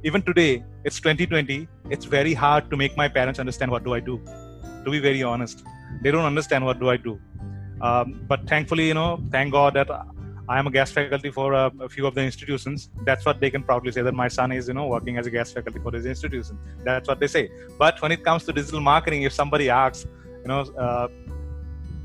Even 0.03 0.21
today, 0.21 0.63
it's 0.83 0.99
2020. 0.99 1.67
It's 1.89 2.05
very 2.05 2.33
hard 2.33 2.69
to 2.71 2.77
make 2.77 2.97
my 2.97 3.07
parents 3.07 3.39
understand 3.39 3.71
what 3.71 3.83
do 3.83 3.93
I 3.93 3.99
do. 3.99 4.21
To 4.85 4.91
be 4.91 4.99
very 4.99 5.23
honest, 5.23 5.63
they 6.01 6.11
don't 6.11 6.25
understand 6.25 6.65
what 6.65 6.79
do 6.79 6.89
I 6.89 6.97
do. 6.97 7.19
Um, 7.81 8.25
but 8.27 8.47
thankfully, 8.47 8.87
you 8.87 8.93
know, 8.93 9.23
thank 9.31 9.51
God 9.51 9.73
that 9.75 9.89
I 10.47 10.59
am 10.59 10.67
a 10.67 10.71
guest 10.71 10.93
faculty 10.93 11.31
for 11.31 11.53
a, 11.53 11.71
a, 11.79 11.87
few 11.87 12.05
of 12.05 12.15
the 12.15 12.21
institutions. 12.21 12.89
That's 13.05 13.25
what 13.25 13.39
they 13.39 13.49
can 13.49 13.63
proudly 13.63 13.91
say 13.93 14.01
that 14.01 14.13
my 14.13 14.27
son 14.27 14.51
is, 14.51 14.67
you 14.67 14.73
know, 14.73 14.87
working 14.87 15.17
as 15.17 15.25
a 15.25 15.31
guest 15.31 15.53
faculty 15.53 15.79
for 15.79 15.91
this 15.91 16.05
institution. 16.05 16.59
That's 16.83 17.07
what 17.07 17.19
they 17.21 17.27
say. 17.27 17.49
But 17.79 18.01
when 18.01 18.11
it 18.11 18.25
comes 18.25 18.43
to 18.45 18.53
digital 18.53 18.81
marketing, 18.81 19.23
if 19.23 19.31
somebody 19.31 19.69
asks, 19.69 20.05
you 20.41 20.47
know, 20.47 20.61
uh, 20.77 21.07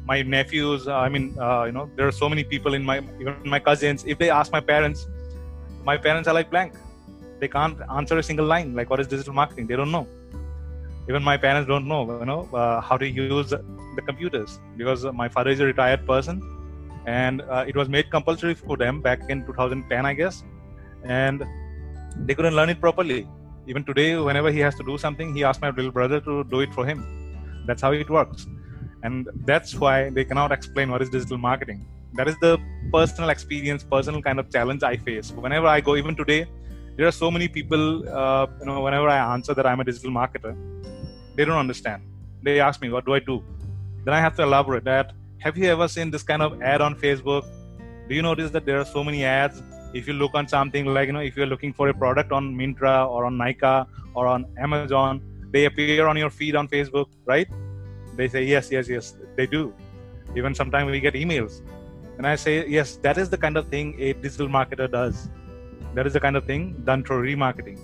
my 0.05 0.23
nephews, 0.23 0.87
uh, 0.87 0.97
I 0.97 1.09
mean, 1.09 1.37
uh, 1.39 1.65
you 1.65 1.73
know, 1.73 1.91
there 1.97 2.07
are 2.07 2.13
so 2.13 2.29
many 2.29 2.45
people 2.45 2.75
in 2.75 2.85
my, 2.85 2.99
even 3.21 3.37
my 3.45 3.59
cousins. 3.59 4.05
If 4.07 4.19
they 4.19 4.31
ask 4.31 4.53
my 4.53 4.61
parents, 4.61 5.09
my 5.83 5.97
parents 5.97 6.29
are 6.29 6.35
like 6.35 6.49
blank. 6.49 6.75
They 7.41 7.49
can't 7.49 7.79
answer 7.91 8.19
a 8.19 8.23
single 8.23 8.47
line. 8.47 8.75
Like, 8.75 8.89
what 8.89 9.01
is 9.01 9.09
digital 9.09 9.33
marketing? 9.33 9.67
They 9.67 9.77
don't 9.77 9.91
know. 9.91 10.07
Even 11.09 11.25
my 11.25 11.37
parents 11.37 11.67
don't 11.67 11.89
know, 11.89 12.21
you 12.21 12.27
know, 12.27 12.49
uh, 12.53 12.81
how 12.83 12.97
to 12.99 13.09
use 13.09 13.51
the 13.51 14.03
computers 14.07 14.61
because 14.77 15.05
my 15.07 15.29
father 15.29 15.51
is 15.51 15.59
a 15.59 15.65
retired 15.65 16.07
person 16.07 16.41
and 17.09 17.43
uh, 17.43 17.65
it 17.71 17.77
was 17.81 17.89
made 17.89 18.11
compulsory 18.11 18.55
for 18.55 18.77
them 18.77 19.01
back 19.07 19.21
in 19.33 19.45
2010 19.47 20.07
i 20.11 20.15
guess. 20.21 20.43
And 21.05 21.45
they 22.27 22.35
couldn't 22.35 22.57
learn 22.59 22.71
it 22.75 22.81
properly. 22.81 23.21
Even 23.71 23.85
today 23.91 24.09
whenever 24.29 24.51
he 24.57 24.61
has 24.67 24.75
to 24.81 24.85
do 24.91 24.97
something 25.05 25.35
he 25.39 25.45
asks 25.49 25.63
my 25.67 25.71
little 25.71 25.95
brother 25.99 26.21
to 26.29 26.45
do 26.55 26.61
it 26.67 26.73
for 26.77 26.85
him. 26.91 27.01
That's 27.67 27.83
how 27.87 27.93
it 27.93 28.11
works. 28.19 28.47
And 29.03 29.29
that's 29.51 29.75
why 29.83 29.97
they 30.11 30.25
cannot 30.25 30.53
explain 30.59 30.91
what 30.91 31.03
is 31.03 31.11
digital 31.17 31.39
marketing. 31.39 31.81
That 32.19 32.29
is 32.33 32.37
the 32.47 32.53
personal 32.93 33.31
experience 33.37 33.85
personal 33.97 34.23
kind 34.29 34.39
of 34.43 34.47
challenge 34.55 34.83
i 34.93 34.97
face. 35.09 35.31
Whenever 35.47 35.69
i 35.77 35.81
go 35.89 35.95
even 36.03 36.17
today 36.23 36.41
there 36.97 37.07
are 37.11 37.17
so 37.25 37.31
many 37.37 37.49
people 37.59 37.85
uh, 38.21 38.47
you 38.61 38.67
know 38.69 38.81
whenever 38.87 39.09
i 39.17 39.19
answer 39.35 39.55
that 39.59 39.67
i'm 39.71 39.81
a 39.85 39.87
digital 39.91 40.13
marketer 40.21 40.55
they 41.37 41.45
don't 41.49 41.63
understand. 41.67 42.03
They 42.47 42.59
ask 42.69 42.83
me 42.85 42.91
what 42.95 43.05
do 43.09 43.15
i 43.19 43.23
do? 43.31 43.37
Then 44.05 44.15
i 44.19 44.21
have 44.27 44.35
to 44.41 44.43
elaborate 44.49 44.85
that 44.93 45.13
have 45.41 45.57
you 45.57 45.67
ever 45.67 45.89
seen 45.89 46.11
this 46.11 46.23
kind 46.23 46.43
of 46.43 46.61
ad 46.63 46.81
on 46.81 46.95
facebook 46.95 47.45
do 48.09 48.15
you 48.15 48.23
notice 48.23 48.51
that 48.51 48.65
there 48.65 48.81
are 48.81 48.85
so 48.85 49.03
many 49.05 49.25
ads 49.25 49.63
if 49.95 50.07
you 50.07 50.15
look 50.15 50.35
on 50.35 50.47
something 50.47 50.87
like 50.87 51.07
you 51.07 51.13
know 51.13 51.21
if 51.21 51.37
you're 51.37 51.47
looking 51.47 51.73
for 51.73 51.89
a 51.89 51.95
product 51.95 52.33
on 52.33 52.55
Myntra 52.55 53.09
or 53.09 53.25
on 53.25 53.39
Nykaa 53.39 53.87
or 54.15 54.27
on 54.27 54.47
Amazon, 54.59 55.23
they 55.51 55.65
appear 55.65 56.07
on 56.07 56.17
your 56.17 56.31
feed 56.31 56.57
on 56.57 56.69
Facebook, 56.69 57.07
right? 57.25 57.49
They 58.17 58.29
say 58.29 58.45
yes, 58.45 58.71
yes, 58.71 58.89
yes. 58.89 59.17
They 59.37 59.47
do. 59.47 59.73
Even 60.37 60.55
sometimes 60.55 60.91
we 60.91 61.01
get 61.01 61.15
emails, 61.15 61.63
and 62.19 62.27
I 62.27 62.37
say 62.37 62.67
yes. 62.69 62.97
That 62.97 63.17
is 63.17 63.31
the 63.31 63.39
kind 63.39 63.57
of 63.57 63.69
thing 63.69 63.95
a 63.99 64.13
digital 64.13 64.49
marketer 64.49 64.91
does. 64.91 65.29
That 65.95 66.07
is 66.07 66.13
the 66.13 66.21
kind 66.21 66.37
of 66.37 66.45
thing 66.45 66.83
done 66.85 67.03
through 67.03 67.23
remarketing. 67.23 67.79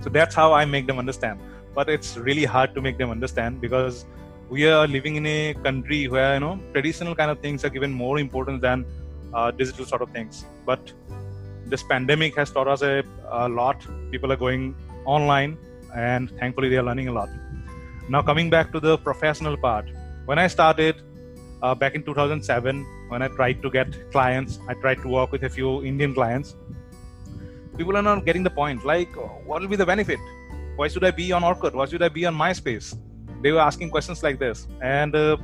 So 0.00 0.08
that's 0.08 0.34
how 0.34 0.52
I 0.52 0.64
make 0.64 0.86
them 0.86 0.98
understand. 0.98 1.40
But 1.74 1.90
it's 1.90 2.16
really 2.16 2.44
hard 2.44 2.74
to 2.74 2.80
make 2.80 2.96
them 2.96 3.10
understand 3.10 3.60
because 3.60 4.06
we 4.50 4.66
are 4.66 4.86
living 4.86 5.16
in 5.16 5.26
a 5.26 5.54
country 5.54 6.08
where 6.08 6.34
you 6.34 6.40
know 6.40 6.58
traditional 6.72 7.14
kind 7.14 7.30
of 7.30 7.38
things 7.40 7.64
are 7.64 7.68
given 7.68 7.92
more 7.92 8.18
importance 8.18 8.60
than 8.62 8.84
uh, 9.34 9.50
digital 9.50 9.84
sort 9.84 10.02
of 10.02 10.10
things. 10.10 10.44
But 10.64 10.92
this 11.66 11.82
pandemic 11.82 12.36
has 12.36 12.50
taught 12.50 12.68
us 12.68 12.82
a, 12.82 13.02
a 13.30 13.48
lot. 13.48 13.86
People 14.10 14.32
are 14.32 14.36
going 14.36 14.74
online, 15.04 15.58
and 15.94 16.30
thankfully 16.38 16.68
they 16.68 16.76
are 16.76 16.82
learning 16.82 17.08
a 17.08 17.12
lot. 17.12 17.28
Now 18.08 18.22
coming 18.22 18.48
back 18.48 18.72
to 18.72 18.80
the 18.80 18.96
professional 18.96 19.56
part, 19.56 19.86
when 20.24 20.38
I 20.38 20.46
started 20.46 21.02
uh, 21.62 21.74
back 21.74 21.94
in 21.94 22.02
2007, 22.02 22.86
when 23.08 23.22
I 23.22 23.28
tried 23.28 23.60
to 23.62 23.70
get 23.70 24.10
clients, 24.10 24.58
I 24.68 24.74
tried 24.74 25.02
to 25.02 25.08
work 25.08 25.30
with 25.30 25.42
a 25.44 25.50
few 25.50 25.84
Indian 25.84 26.14
clients. 26.14 26.56
People 27.76 27.96
are 27.96 28.02
not 28.02 28.24
getting 28.24 28.42
the 28.42 28.50
point. 28.50 28.84
Like, 28.84 29.14
what 29.46 29.60
will 29.60 29.68
be 29.68 29.76
the 29.76 29.86
benefit? 29.86 30.18
Why 30.76 30.88
should 30.88 31.04
I 31.04 31.10
be 31.10 31.32
on 31.32 31.42
Orkut? 31.42 31.74
Why 31.74 31.86
should 31.86 32.02
I 32.02 32.08
be 32.08 32.24
on 32.24 32.34
MySpace? 32.34 32.96
They 33.42 33.52
were 33.52 33.60
asking 33.60 33.90
questions 33.90 34.22
like 34.22 34.38
this, 34.38 34.66
and 34.82 35.14
uh, 35.14 35.36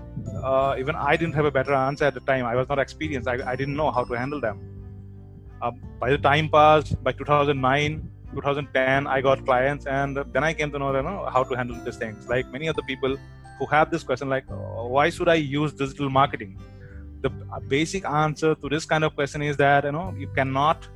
uh, 0.43 0.75
even 0.79 0.97
I 0.97 1.17
didn't 1.17 1.35
have 1.35 1.45
a 1.45 1.51
better 1.51 1.75
answer 1.75 2.05
at 2.05 2.15
the 2.15 2.21
time. 2.21 2.45
I 2.45 2.57
was 2.57 2.69
not 2.69 2.79
experienced. 2.79 3.29
I, 3.29 3.39
I 3.53 3.55
didn't 3.55 3.77
know 3.77 3.91
how 3.91 4.05
to 4.05 4.15
handle 4.15 4.41
them. 4.41 4.61
Uh, 5.63 5.71
by 6.01 6.11
the 6.11 6.19
time 6.19 6.49
passed, 6.49 7.03
by 7.05 7.13
2009, 7.13 8.11
2010 8.35 9.07
i 9.07 9.21
got 9.21 9.45
clients 9.45 9.87
and 9.87 10.19
then 10.33 10.45
i 10.45 10.53
came 10.53 10.71
to 10.71 10.79
know, 10.79 10.95
you 10.95 11.03
know 11.03 11.29
how 11.33 11.43
to 11.45 11.55
handle 11.55 11.77
these 11.85 11.97
things 11.97 12.29
like 12.29 12.51
many 12.51 12.67
of 12.67 12.77
the 12.77 12.83
people 12.83 13.17
who 13.59 13.67
have 13.67 13.91
this 13.91 14.03
question 14.03 14.29
like 14.29 14.45
oh, 14.51 14.89
why 14.89 15.09
should 15.11 15.29
i 15.29 15.35
use 15.35 15.73
digital 15.73 16.11
marketing 16.11 16.59
the 17.23 17.31
basic 17.69 18.05
answer 18.05 18.55
to 18.55 18.69
this 18.69 18.85
kind 18.85 19.05
of 19.05 19.15
question 19.15 19.43
is 19.43 19.57
that 19.57 19.85
you 19.85 19.93
know 19.93 20.15
you 20.19 20.29
cannot 20.39 20.89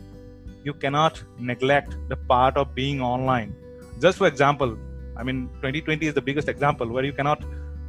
you 0.64 0.74
cannot 0.74 1.22
neglect 1.38 1.96
the 2.08 2.16
part 2.32 2.56
of 2.56 2.74
being 2.74 3.00
online 3.00 3.54
just 4.00 4.18
for 4.18 4.26
example 4.26 4.76
i 5.18 5.22
mean 5.22 5.48
2020 5.62 6.06
is 6.06 6.14
the 6.14 6.26
biggest 6.30 6.48
example 6.48 6.88
where 6.88 7.04
you 7.04 7.12
cannot 7.12 7.42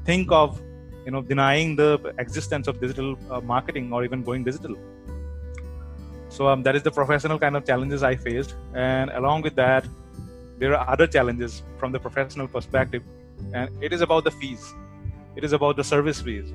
think 0.06 0.32
of 0.32 0.62
you 1.06 1.12
know 1.12 1.22
denying 1.22 1.76
the 1.76 1.90
existence 2.24 2.68
of 2.68 2.80
digital 2.80 3.18
uh, 3.30 3.42
marketing 3.42 3.92
or 3.94 4.04
even 4.04 4.24
going 4.24 4.44
digital. 4.44 4.76
So 6.30 6.48
um, 6.48 6.64
that 6.64 6.76
is 6.76 6.84
the 6.84 6.92
professional 6.92 7.40
kind 7.40 7.56
of 7.56 7.66
challenges 7.66 8.04
i 8.04 8.16
faced. 8.16 8.56
And 8.76 9.10
along 9.12 9.42
with 9.42 9.56
that 9.56 9.88
there 10.60 10.76
are 10.78 10.90
other 10.94 11.08
challenges 11.08 11.64
from 11.78 11.92
the 11.92 12.00
professional 12.00 12.48
perspective. 12.48 13.04
And 13.54 13.84
it 13.84 13.94
is 13.94 14.02
about 14.02 14.26
the 14.26 14.32
fees. 14.32 14.74
It 15.36 15.44
is 15.44 15.54
about 15.54 15.78
the 15.78 15.84
service 15.84 16.22
fees. 16.22 16.54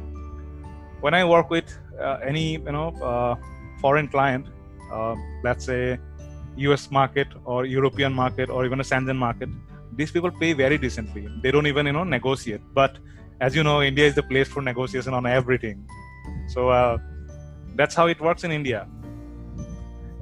When 1.00 1.14
i 1.14 1.25
work 1.25 1.50
with 1.50 1.69
uh, 2.00 2.19
any 2.33 2.52
you 2.52 2.75
know 2.76 2.88
uh, 3.11 3.35
foreign 3.81 4.09
client 4.09 4.47
uh, 4.93 5.14
let's 5.43 5.64
say 5.71 5.99
us 6.57 6.90
market 6.90 7.28
or 7.45 7.64
european 7.66 8.12
market 8.12 8.49
or 8.49 8.64
even 8.64 8.81
a 8.81 8.87
Shenzhen 8.90 9.16
market 9.16 9.49
these 9.97 10.11
people 10.11 10.31
pay 10.43 10.53
very 10.53 10.79
decently 10.79 11.29
they 11.43 11.51
don't 11.51 11.67
even 11.67 11.87
you 11.87 11.93
know 11.93 12.05
negotiate 12.05 12.63
but 12.81 12.99
as 13.41 13.55
you 13.57 13.65
know 13.69 13.83
india 13.83 14.07
is 14.11 14.15
the 14.15 14.27
place 14.33 14.49
for 14.49 14.63
negotiation 14.63 15.15
on 15.21 15.27
everything 15.27 15.79
so 16.55 16.69
uh, 16.69 16.97
that's 17.77 17.95
how 17.95 18.07
it 18.07 18.21
works 18.21 18.45
in 18.45 18.53
india 18.61 18.87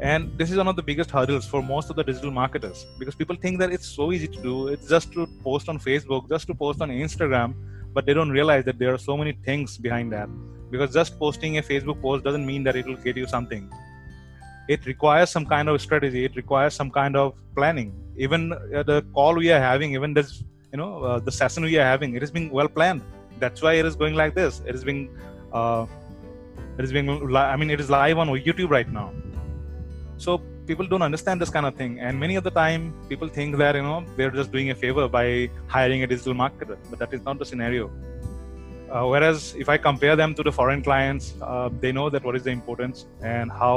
and 0.02 0.36
this 0.36 0.50
is 0.50 0.56
one 0.56 0.66
of 0.66 0.74
the 0.74 0.82
biggest 0.82 1.12
hurdles 1.12 1.46
for 1.46 1.62
most 1.62 1.88
of 1.88 1.94
the 1.94 2.02
digital 2.02 2.32
marketers 2.32 2.86
because 2.98 3.14
people 3.14 3.36
think 3.36 3.60
that 3.60 3.72
it's 3.72 3.86
so 3.86 4.10
easy 4.10 4.26
to 4.26 4.42
do. 4.42 4.66
It's 4.66 4.88
just 4.88 5.12
to 5.12 5.28
post 5.44 5.68
on 5.68 5.78
Facebook, 5.78 6.28
just 6.28 6.48
to 6.48 6.54
post 6.54 6.80
on 6.82 6.88
Instagram, 6.90 7.54
but 7.94 8.04
they 8.04 8.12
don't 8.12 8.30
realize 8.30 8.64
that 8.64 8.80
there 8.80 8.92
are 8.92 8.98
so 8.98 9.16
many 9.16 9.32
things 9.44 9.78
behind 9.78 10.12
that. 10.12 10.28
Because 10.72 10.92
just 10.92 11.20
posting 11.20 11.58
a 11.58 11.62
Facebook 11.62 12.02
post 12.02 12.24
doesn't 12.24 12.44
mean 12.44 12.64
that 12.64 12.74
it 12.74 12.84
will 12.84 12.96
get 12.96 13.16
you 13.16 13.28
something. 13.28 13.70
It 14.68 14.86
requires 14.86 15.30
some 15.30 15.46
kind 15.46 15.68
of 15.68 15.80
strategy. 15.80 16.24
It 16.24 16.36
requires 16.36 16.74
some 16.74 16.90
kind 16.90 17.16
of 17.16 17.34
planning. 17.56 17.92
Even 18.16 18.52
uh, 18.52 18.82
the 18.82 19.02
call 19.14 19.34
we 19.34 19.50
are 19.50 19.60
having, 19.60 19.94
even 19.94 20.14
this, 20.14 20.44
you 20.72 20.78
know, 20.78 21.02
uh, 21.02 21.18
the 21.18 21.32
session 21.32 21.64
we 21.64 21.78
are 21.78 21.84
having, 21.84 22.14
it 22.14 22.22
is 22.22 22.30
being 22.30 22.50
well 22.50 22.68
planned. 22.68 23.02
That's 23.38 23.60
why 23.60 23.74
it 23.74 23.84
is 23.86 23.96
going 23.96 24.14
like 24.14 24.34
this. 24.34 24.62
It 24.66 24.74
is 24.74 24.84
being, 24.84 25.10
uh, 25.52 25.86
it 26.78 26.84
is 26.84 26.92
being. 26.92 27.36
I 27.36 27.56
mean, 27.56 27.70
it 27.70 27.80
is 27.80 27.90
live 27.90 28.18
on 28.18 28.28
YouTube 28.28 28.70
right 28.70 28.90
now 28.90 29.12
so 30.24 30.40
people 30.66 30.86
don't 30.86 31.04
understand 31.08 31.40
this 31.42 31.50
kind 31.50 31.66
of 31.68 31.74
thing 31.80 31.92
and 32.00 32.18
many 32.24 32.36
of 32.40 32.44
the 32.48 32.54
time 32.62 32.82
people 33.08 33.28
think 33.38 33.56
that 33.62 33.74
you 33.78 33.82
know 33.88 34.04
they're 34.16 34.36
just 34.40 34.52
doing 34.56 34.68
a 34.74 34.76
favor 34.82 35.08
by 35.08 35.26
hiring 35.66 36.02
a 36.06 36.08
digital 36.12 36.34
marketer 36.42 36.76
but 36.90 36.98
that 37.02 37.12
is 37.16 37.22
not 37.28 37.38
the 37.42 37.48
scenario 37.50 37.86
uh, 38.92 39.04
whereas 39.12 39.54
if 39.64 39.68
i 39.74 39.76
compare 39.88 40.14
them 40.22 40.34
to 40.38 40.42
the 40.48 40.52
foreign 40.58 40.82
clients 40.88 41.34
uh, 41.42 41.68
they 41.80 41.92
know 41.98 42.08
that 42.14 42.22
what 42.26 42.36
is 42.40 42.44
the 42.48 42.54
importance 42.60 43.06
and 43.34 43.50
how 43.50 43.76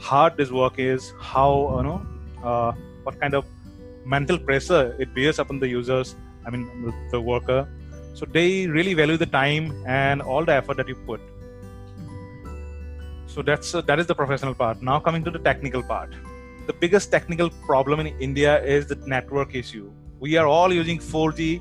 hard 0.00 0.36
this 0.36 0.50
work 0.50 0.78
is 0.78 1.12
how 1.20 1.76
you 1.76 1.82
know 1.82 2.06
uh, 2.44 2.72
what 3.02 3.20
kind 3.20 3.34
of 3.34 3.44
mental 4.04 4.38
pressure 4.38 4.96
it 4.98 5.14
bears 5.14 5.38
upon 5.38 5.58
the 5.58 5.68
users 5.68 6.16
i 6.46 6.50
mean 6.50 6.92
the 7.10 7.20
worker. 7.20 7.68
So 8.14 8.26
they 8.26 8.66
really 8.66 8.94
value 8.94 9.16
the 9.16 9.26
time 9.26 9.84
and 9.86 10.20
all 10.20 10.44
the 10.44 10.52
effort 10.52 10.76
that 10.78 10.88
you 10.88 10.96
put. 10.96 11.20
So 13.26 13.42
that's 13.42 13.74
uh, 13.74 13.82
that 13.82 14.00
is 14.00 14.06
the 14.08 14.14
professional 14.14 14.54
part. 14.54 14.82
Now 14.82 14.98
coming 14.98 15.22
to 15.24 15.30
the 15.30 15.38
technical 15.38 15.84
part. 15.84 16.14
The 16.66 16.72
biggest 16.72 17.12
technical 17.12 17.50
problem 17.66 18.00
in 18.00 18.08
india 18.28 18.60
is 18.76 18.86
the 18.86 18.96
network 19.14 19.54
issue. 19.54 19.92
We 20.20 20.36
are 20.36 20.46
all 20.46 20.72
using 20.72 20.98
4g 20.98 21.60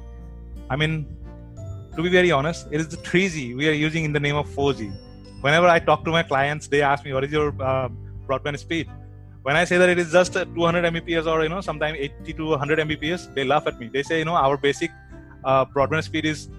i 0.69 0.75
mean 0.75 1.05
to 1.95 2.03
be 2.03 2.09
very 2.09 2.31
honest 2.31 2.67
it 2.71 2.79
is 2.81 2.87
the 2.87 2.97
3g 2.97 3.55
we 3.55 3.67
are 3.69 3.77
using 3.87 4.03
in 4.03 4.13
the 4.13 4.19
name 4.19 4.35
of 4.35 4.47
4g 4.49 4.91
whenever 5.41 5.67
i 5.67 5.79
talk 5.79 6.03
to 6.05 6.11
my 6.11 6.23
clients 6.23 6.67
they 6.67 6.81
ask 6.81 7.05
me 7.05 7.13
what 7.13 7.23
is 7.23 7.31
your 7.31 7.53
uh, 7.61 7.89
broadband 8.27 8.59
speed. 8.59 8.87
When 9.47 9.55
i 9.55 9.63
say 9.69 9.77
that 9.81 9.89
it 9.89 9.99
is 10.03 10.11
just 10.11 10.33
200 10.33 10.85
mbps 10.93 11.25
or 11.31 11.43
you 11.43 11.49
know 11.53 11.61
sometimes 11.61 11.97
80 11.97 12.33
to 12.39 12.45
100 12.49 12.79
mbps 12.87 13.33
they 13.35 13.45
laugh 13.51 13.67
at 13.67 13.79
me. 13.79 13.89
They 13.93 14.03
say 14.03 14.19
you 14.19 14.25
know 14.29 14.35
our 14.35 14.57
basic 14.57 14.91
uh, 15.43 15.65
broadband 15.65 16.03
speed 16.03 16.25
is 16.25 16.49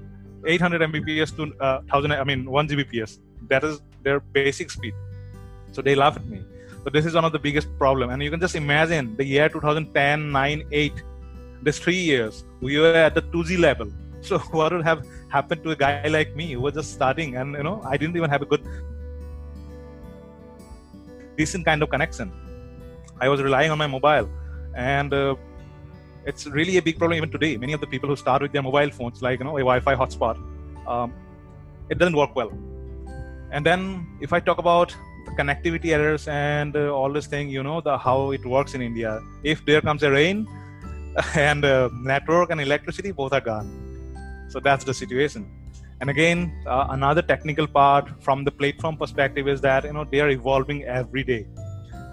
800 0.46 0.80
mbps 0.92 1.34
to 1.36 1.42
uh, 1.60 1.80
1000 1.88 2.12
i 2.12 2.24
mean 2.24 2.44
1 2.50 2.68
gbps. 2.68 3.18
That 3.48 3.64
is 3.64 3.80
their 4.02 4.20
basic 4.20 4.70
speed. 4.70 4.94
So 5.72 5.82
they 5.82 5.94
laugh 5.94 6.16
at 6.16 6.26
me. 6.26 6.42
So 6.84 6.90
this 6.90 7.04
is 7.04 7.14
one 7.14 7.24
of 7.24 7.32
the 7.32 7.38
biggest 7.38 7.68
problem. 7.78 8.10
And 8.10 8.22
you 8.22 8.30
can 8.30 8.40
just 8.40 8.56
imagine 8.56 9.16
the 9.16 9.24
year 9.24 9.48
2010 9.48 10.32
9 10.32 10.62
8 10.72 11.02
this 11.62 11.78
three 11.78 12.02
years 12.10 12.44
we 12.60 12.78
were 12.78 12.94
at 12.94 13.14
the 13.14 13.22
2g 13.22 13.58
level. 13.58 13.90
So 14.28 14.38
what 14.58 14.72
would 14.72 14.84
have 14.84 15.02
happened 15.28 15.62
to 15.64 15.70
a 15.70 15.76
guy 15.76 16.08
like 16.08 16.34
me 16.34 16.52
who 16.52 16.60
was 16.60 16.74
just 16.74 16.92
starting 16.92 17.36
and 17.36 17.54
you 17.54 17.62
know 17.62 17.80
i 17.84 17.96
didn't 17.96 18.16
even 18.16 18.30
have 18.34 18.42
a 18.42 18.48
good 18.52 18.64
decent 21.40 21.64
kind 21.70 21.82
of 21.82 21.90
connection. 21.94 22.32
I 23.20 23.28
was 23.28 23.40
relying 23.48 23.70
on 23.70 23.78
my 23.78 23.86
mobile 23.86 24.28
and 24.74 25.12
uh, 25.12 25.34
it's 26.24 26.46
really 26.58 26.76
a 26.76 26.82
big 26.82 26.98
problem 26.98 27.16
even 27.18 27.30
today. 27.30 27.56
Many 27.56 27.72
of 27.72 27.80
the 27.80 27.90
people 27.94 28.08
who 28.08 28.16
start 28.16 28.42
with 28.42 28.52
their 28.52 28.62
mobile 28.68 28.90
phones 28.90 29.22
like 29.22 29.38
you 29.40 29.46
know 29.48 29.56
a 29.56 29.64
wi-fi 29.70 29.94
hotspot 30.02 30.36
um, 30.94 31.12
it 31.88 31.98
doesn't 31.98 32.16
work 32.16 32.34
well. 32.40 32.52
And 33.50 33.64
then 33.64 34.06
if 34.20 34.32
i 34.36 34.40
talk 34.48 34.58
about 34.58 34.94
the 35.26 35.32
connectivity 35.40 35.90
errors 35.96 36.28
and 36.28 36.76
uh, 36.76 36.98
all 36.98 37.12
this 37.18 37.26
thing 37.32 37.48
you 37.56 37.62
know 37.68 37.80
the 37.88 37.96
how 38.06 38.18
it 38.36 38.44
works 38.54 38.74
in 38.76 38.82
india 38.88 39.10
if 39.52 39.64
there 39.68 39.82
comes 39.88 40.02
a 40.08 40.10
rain 40.10 40.46
and 41.48 41.64
uh, 41.64 41.88
network 42.12 42.50
and 42.50 42.60
electricity 42.60 43.10
both 43.10 43.32
are 43.32 43.40
gone. 43.40 43.68
So 44.48 44.60
that's 44.60 44.84
the 44.84 44.94
situation 44.94 45.46
and 46.00 46.10
again 46.10 46.52
uh, 46.66 46.86
another 46.90 47.22
technical 47.22 47.66
part 47.66 48.10
from 48.22 48.44
the 48.44 48.50
platform 48.50 48.96
perspective 48.96 49.48
is 49.48 49.60
that 49.60 49.84
you 49.84 49.92
know 49.92 50.04
they 50.04 50.20
are 50.20 50.30
evolving 50.30 50.84
every 50.84 51.24
day. 51.24 51.46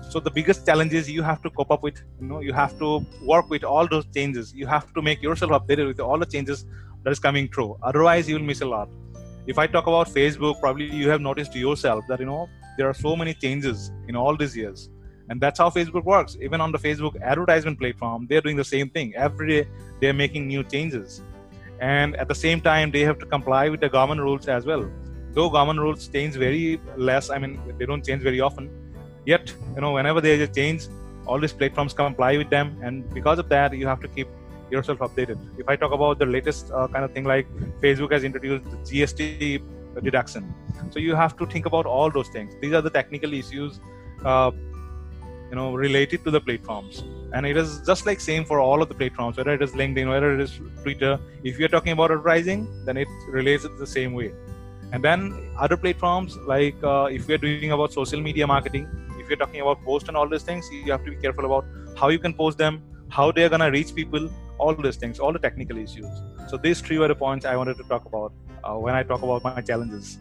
So 0.09 0.19
the 0.19 0.31
biggest 0.31 0.65
challenge 0.65 0.93
is 0.93 1.09
you 1.09 1.23
have 1.23 1.41
to 1.43 1.49
cope 1.49 1.71
up 1.71 1.83
with 1.83 2.01
you 2.19 2.27
know 2.27 2.39
you 2.39 2.53
have 2.53 2.77
to 2.79 3.05
work 3.21 3.49
with 3.49 3.63
all 3.63 3.87
those 3.87 4.05
changes. 4.15 4.53
You 4.53 4.67
have 4.67 4.93
to 4.93 5.01
make 5.01 5.21
yourself 5.21 5.51
updated 5.51 5.87
with 5.87 5.99
all 5.99 6.17
the 6.17 6.25
changes 6.25 6.65
that 7.03 7.11
is 7.11 7.19
coming 7.19 7.47
through. 7.47 7.77
Otherwise 7.83 8.27
you 8.29 8.35
will 8.35 8.47
miss 8.51 8.61
a 8.61 8.65
lot. 8.65 8.89
If 9.47 9.59
i 9.59 9.67
talk 9.67 9.85
about 9.85 10.07
facebook 10.07 10.59
probably 10.59 10.85
you 11.01 11.09
have 11.09 11.21
noticed 11.21 11.55
yourself 11.55 12.05
that 12.09 12.19
you 12.19 12.25
know 12.25 12.49
there 12.77 12.87
are 12.89 12.95
so 12.95 13.15
many 13.15 13.33
changes 13.33 13.91
in 14.07 14.15
all 14.15 14.35
these 14.35 14.57
years. 14.57 14.89
And 15.29 15.41
that's 15.41 15.59
how 15.59 15.69
facebook 15.69 16.05
works. 16.05 16.37
Even 16.41 16.61
on 16.61 16.71
the 16.71 16.79
facebook 16.79 17.21
advertisement 17.21 17.79
platform 17.79 18.25
they're 18.29 18.41
doing 18.41 18.55
the 18.55 18.69
same 18.73 18.89
thing. 18.89 19.15
Every 19.15 19.47
day 19.47 19.69
they're 20.01 20.19
making 20.25 20.47
new 20.47 20.63
changes 20.63 21.21
and 21.79 22.15
at 22.15 22.27
the 22.27 22.35
same 22.35 22.61
time 22.61 22.91
they 22.91 23.01
have 23.01 23.19
to 23.19 23.25
comply 23.25 23.69
with 23.69 23.79
the 23.79 23.89
government 23.89 24.21
rules 24.21 24.47
as 24.47 24.65
well. 24.65 24.89
Though 25.33 25.49
government 25.49 25.79
rules 25.79 26.07
change 26.07 26.35
very 26.35 26.79
less 26.95 27.29
i 27.29 27.37
mean 27.37 27.59
they 27.77 27.85
don't 27.85 28.05
change 28.05 28.21
very 28.21 28.41
often. 28.41 28.69
Yet 29.25 29.53
you 29.75 29.81
know 29.81 29.93
whenever 29.93 30.21
there's 30.21 30.41
a 30.41 30.51
change 30.59 30.87
all 31.25 31.39
these 31.39 31.53
platforms 31.53 31.93
comply 31.93 32.37
with 32.37 32.49
them. 32.49 32.77
And 32.83 33.09
because 33.13 33.39
of 33.39 33.49
that 33.49 33.73
you 33.73 33.87
have 33.87 34.01
to 34.01 34.07
keep 34.07 34.27
yourself 34.71 34.99
updated. 34.99 35.37
If 35.59 35.69
i 35.69 35.75
talk 35.75 35.91
about 35.91 36.19
the 36.19 36.25
latest 36.25 36.71
uh, 36.71 36.87
kind 36.87 37.05
of 37.05 37.11
thing 37.11 37.23
like 37.23 37.47
facebook 37.81 38.11
has 38.11 38.23
introduced 38.23 38.65
gst 38.91 39.61
deduction 40.03 40.53
so 40.91 40.99
you 40.99 41.15
have 41.15 41.37
to 41.37 41.45
think 41.45 41.65
about 41.65 41.85
all 41.85 42.11
those 42.11 42.29
things. 42.29 42.53
These 42.61 42.73
are 42.73 42.81
the 42.81 42.89
technical 42.89 43.33
issues 43.33 43.79
uh, 44.23 44.51
you 45.49 45.55
know 45.55 45.73
related 45.73 46.23
to 46.23 46.31
the 46.31 46.41
platforms 46.41 47.03
and 47.35 47.45
it 47.51 47.57
is 47.61 47.69
just 47.89 48.05
like 48.07 48.19
same 48.25 48.43
for 48.49 48.57
all 48.65 48.81
of 48.83 48.87
the 48.91 48.97
platforms 48.99 49.37
whether 49.39 49.53
it 49.57 49.63
is 49.65 49.71
linkedin 49.79 50.09
whether 50.13 50.29
it 50.35 50.41
is 50.45 50.51
twitter. 50.83 51.13
If 51.43 51.59
you're 51.59 51.73
talking 51.77 51.93
about 51.97 52.11
advertising 52.11 52.59
then 52.85 52.97
it 52.97 53.09
relates 53.37 53.65
it 53.65 53.77
the 53.77 53.87
same 53.87 54.13
way. 54.13 54.31
And 54.93 55.03
then 55.03 55.19
other 55.59 55.77
platforms 55.77 56.37
like 56.53 56.77
uh, 56.83 57.07
if 57.17 57.27
we're 57.27 57.43
doing 57.45 57.71
about 57.77 57.91
social 57.91 58.21
media 58.21 58.47
marketing 58.47 58.87
if 59.19 59.29
you're 59.29 59.41
talking 59.43 59.61
about 59.65 59.83
post 59.83 60.07
and 60.07 60.15
all 60.15 60.29
these 60.29 60.43
things 60.49 60.69
you 60.71 60.91
have 60.91 61.03
to 61.07 61.11
be 61.15 61.17
careful 61.25 61.45
about 61.49 61.65
how 62.01 62.09
you 62.15 62.19
can 62.19 62.33
post 62.33 62.57
them 62.57 62.81
how 63.09 63.31
they're 63.31 63.53
going 63.55 63.65
to 63.67 63.71
reach 63.77 63.93
people 63.99 64.29
all 64.57 64.73
these 64.87 64.99
things 65.03 65.19
all 65.19 65.33
the 65.33 65.43
technical 65.47 65.77
issues. 65.77 66.07
So 66.47 66.57
these 66.57 66.79
three 66.79 66.99
were 66.99 67.09
the 67.09 67.19
points 67.25 67.45
i 67.53 67.57
wanted 67.63 67.77
to 67.83 67.87
talk 67.95 68.05
about 68.05 68.31
uh, 68.63 68.77
when 68.85 68.95
i 68.95 69.03
talk 69.11 69.23
about 69.29 69.43
my 69.43 69.61
challenges 69.71 70.17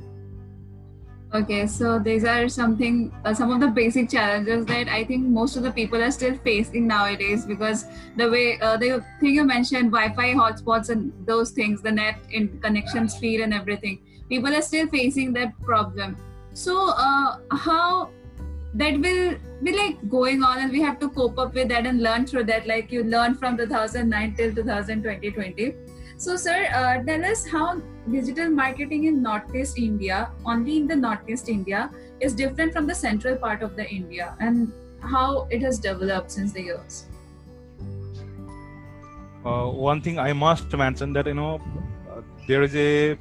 Okay, 1.35 1.67
so 1.67 1.99
these 1.99 2.25
are 2.25 2.49
something, 2.49 3.13
uh, 3.25 3.35
some 3.35 3.51
of 3.51 3.59
the 3.59 3.67
basic 3.67 4.09
challenges 4.09 4.67
that 4.67 4.89
I 4.89 5.03
think 5.03 5.27
most 5.27 5.57
of 5.57 5.65
the 5.65 5.73
people 5.73 6.01
are 6.01 6.13
still 6.13 6.37
facing 6.45 6.87
nowadays 6.87 7.45
because 7.45 7.87
the 8.17 8.31
way 8.31 8.61
uh, 8.61 8.77
the 8.77 9.05
thing 9.19 9.35
you 9.35 9.45
mentioned, 9.45 9.91
Wi-Fi 9.91 10.35
hotspots 10.35 10.91
and 10.91 11.13
those 11.27 11.51
things, 11.51 11.83
the 11.83 11.91
net 11.91 12.21
in 12.31 12.61
connection 12.61 13.09
speed 13.09 13.41
and 13.41 13.53
everything, 13.53 13.99
people 14.29 14.55
are 14.55 14.63
still 14.63 14.87
facing 14.87 15.33
that 15.33 15.61
problem. 15.63 16.17
So 16.53 16.91
uh, 16.91 17.39
how 17.51 18.11
that 18.75 19.01
will 19.01 19.35
be 19.65 19.77
like 19.77 20.09
going 20.09 20.45
on, 20.45 20.59
and 20.59 20.71
we 20.71 20.81
have 20.83 21.01
to 21.01 21.09
cope 21.09 21.37
up 21.39 21.55
with 21.55 21.69
that 21.71 21.85
and 21.85 22.01
learn 22.01 22.27
through 22.27 22.45
that. 22.45 22.69
Like 22.69 22.93
you 22.93 23.03
learned 23.03 23.41
from 23.41 23.57
2009 23.57 24.37
till 24.37 24.55
2020. 24.55 25.75
So, 26.17 26.37
sir, 26.37 26.69
uh, 26.73 27.03
tell 27.03 27.25
us 27.25 27.45
how 27.45 27.83
digital 28.11 28.49
marketing 28.49 29.05
in 29.05 29.23
Northeast 29.23 29.79
India, 29.79 30.31
only 30.45 30.77
in 30.77 30.87
the 30.87 30.97
Northeast 30.97 31.49
India, 31.49 31.91
is 32.21 32.35
different 32.35 32.73
from 32.73 32.87
the 32.87 32.95
central 32.95 33.37
part 33.37 33.63
of 33.63 33.77
the 33.77 33.89
India 33.89 34.37
and 34.41 34.73
how 35.01 35.47
it 35.51 35.63
has 35.63 35.79
developed 35.79 36.31
since 36.31 36.53
the 36.53 36.63
years. 36.63 37.07
Uh, 39.45 39.67
one 39.67 40.01
thing 40.01 40.19
I 40.19 40.33
must 40.33 40.73
mention 40.73 41.13
that 41.13 41.27
you 41.27 41.35
know 41.35 41.61
uh, 42.11 42.23
there 42.49 42.63
is 42.63 42.75
a 42.75 43.19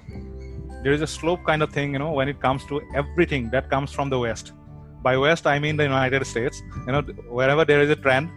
there 0.84 0.94
is 0.94 1.02
a 1.02 1.08
slope 1.08 1.44
kind 1.46 1.62
of 1.62 1.72
thing 1.72 1.94
you 1.94 2.00
know 2.00 2.12
when 2.12 2.30
it 2.30 2.40
comes 2.40 2.66
to 2.68 2.82
everything 2.96 3.50
that 3.52 3.70
comes 3.70 3.92
from 3.92 4.10
the 4.10 4.20
west. 4.20 4.54
By 5.02 5.18
west 5.18 5.46
I 5.46 5.60
mean 5.60 5.76
the 5.76 5.84
United 5.84 6.26
States. 6.26 6.62
You 6.88 6.94
know 6.94 7.02
wherever 7.40 7.66
there 7.66 7.82
is 7.82 7.90
a 7.90 7.98
trend, 7.98 8.30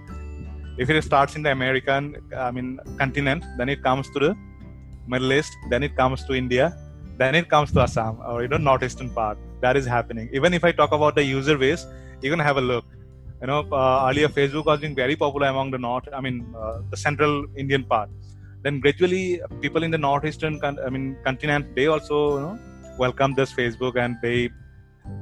if 0.79 0.91
it 0.91 1.03
starts 1.05 1.37
in 1.37 1.43
the 1.45 1.53
American 1.53 2.17
I 2.37 2.51
mean 2.51 2.81
continent, 2.99 3.45
then 3.57 3.69
it 3.69 3.85
comes 3.85 4.11
to 4.11 4.19
the 4.19 4.37
Middle 5.07 5.33
East, 5.33 5.57
then 5.71 5.83
it 5.83 5.97
comes 5.97 6.25
to 6.25 6.35
India, 6.35 6.77
then 7.19 7.35
it 7.35 7.49
comes 7.49 7.73
to 7.73 7.81
Assam 7.81 8.19
or 8.27 8.43
you 8.43 8.49
know 8.49 8.59
northeastern 8.59 9.11
part. 9.11 9.39
That 9.61 9.77
is 9.77 9.87
happening. 9.87 10.29
Even 10.33 10.55
if 10.55 10.65
I 10.65 10.73
talk 10.73 10.93
about 10.93 11.15
the 11.15 11.25
user 11.25 11.57
base, 11.57 11.87
you 12.23 12.31
can 12.31 12.39
have 12.39 12.57
a 12.57 12.61
look. 12.61 12.85
You 13.41 13.47
know, 13.47 13.61
uh, 13.73 14.07
earlier 14.09 14.29
Facebook 14.29 14.67
was 14.67 14.81
being 14.81 14.95
very 14.95 15.17
popular 15.17 15.49
among 15.49 15.71
the 15.71 15.79
north. 15.79 16.09
I 16.13 16.21
mean, 16.21 16.55
uh, 16.59 16.81
the 16.91 16.97
central 16.97 17.47
Indian 17.57 17.85
part. 17.85 18.09
Then 18.63 18.81
gradually, 18.81 19.41
people 19.61 19.83
in 19.83 19.91
the 19.91 19.99
northeastern, 19.99 20.59
con- 20.59 20.79
I 20.85 20.91
mean, 20.91 21.17
continent, 21.25 21.75
they 21.75 21.87
also 21.87 22.37
you 22.37 22.43
know 22.45 22.59
welcome 22.99 23.35
this 23.35 23.53
Facebook, 23.53 23.97
and 23.97 24.17
they 24.23 24.51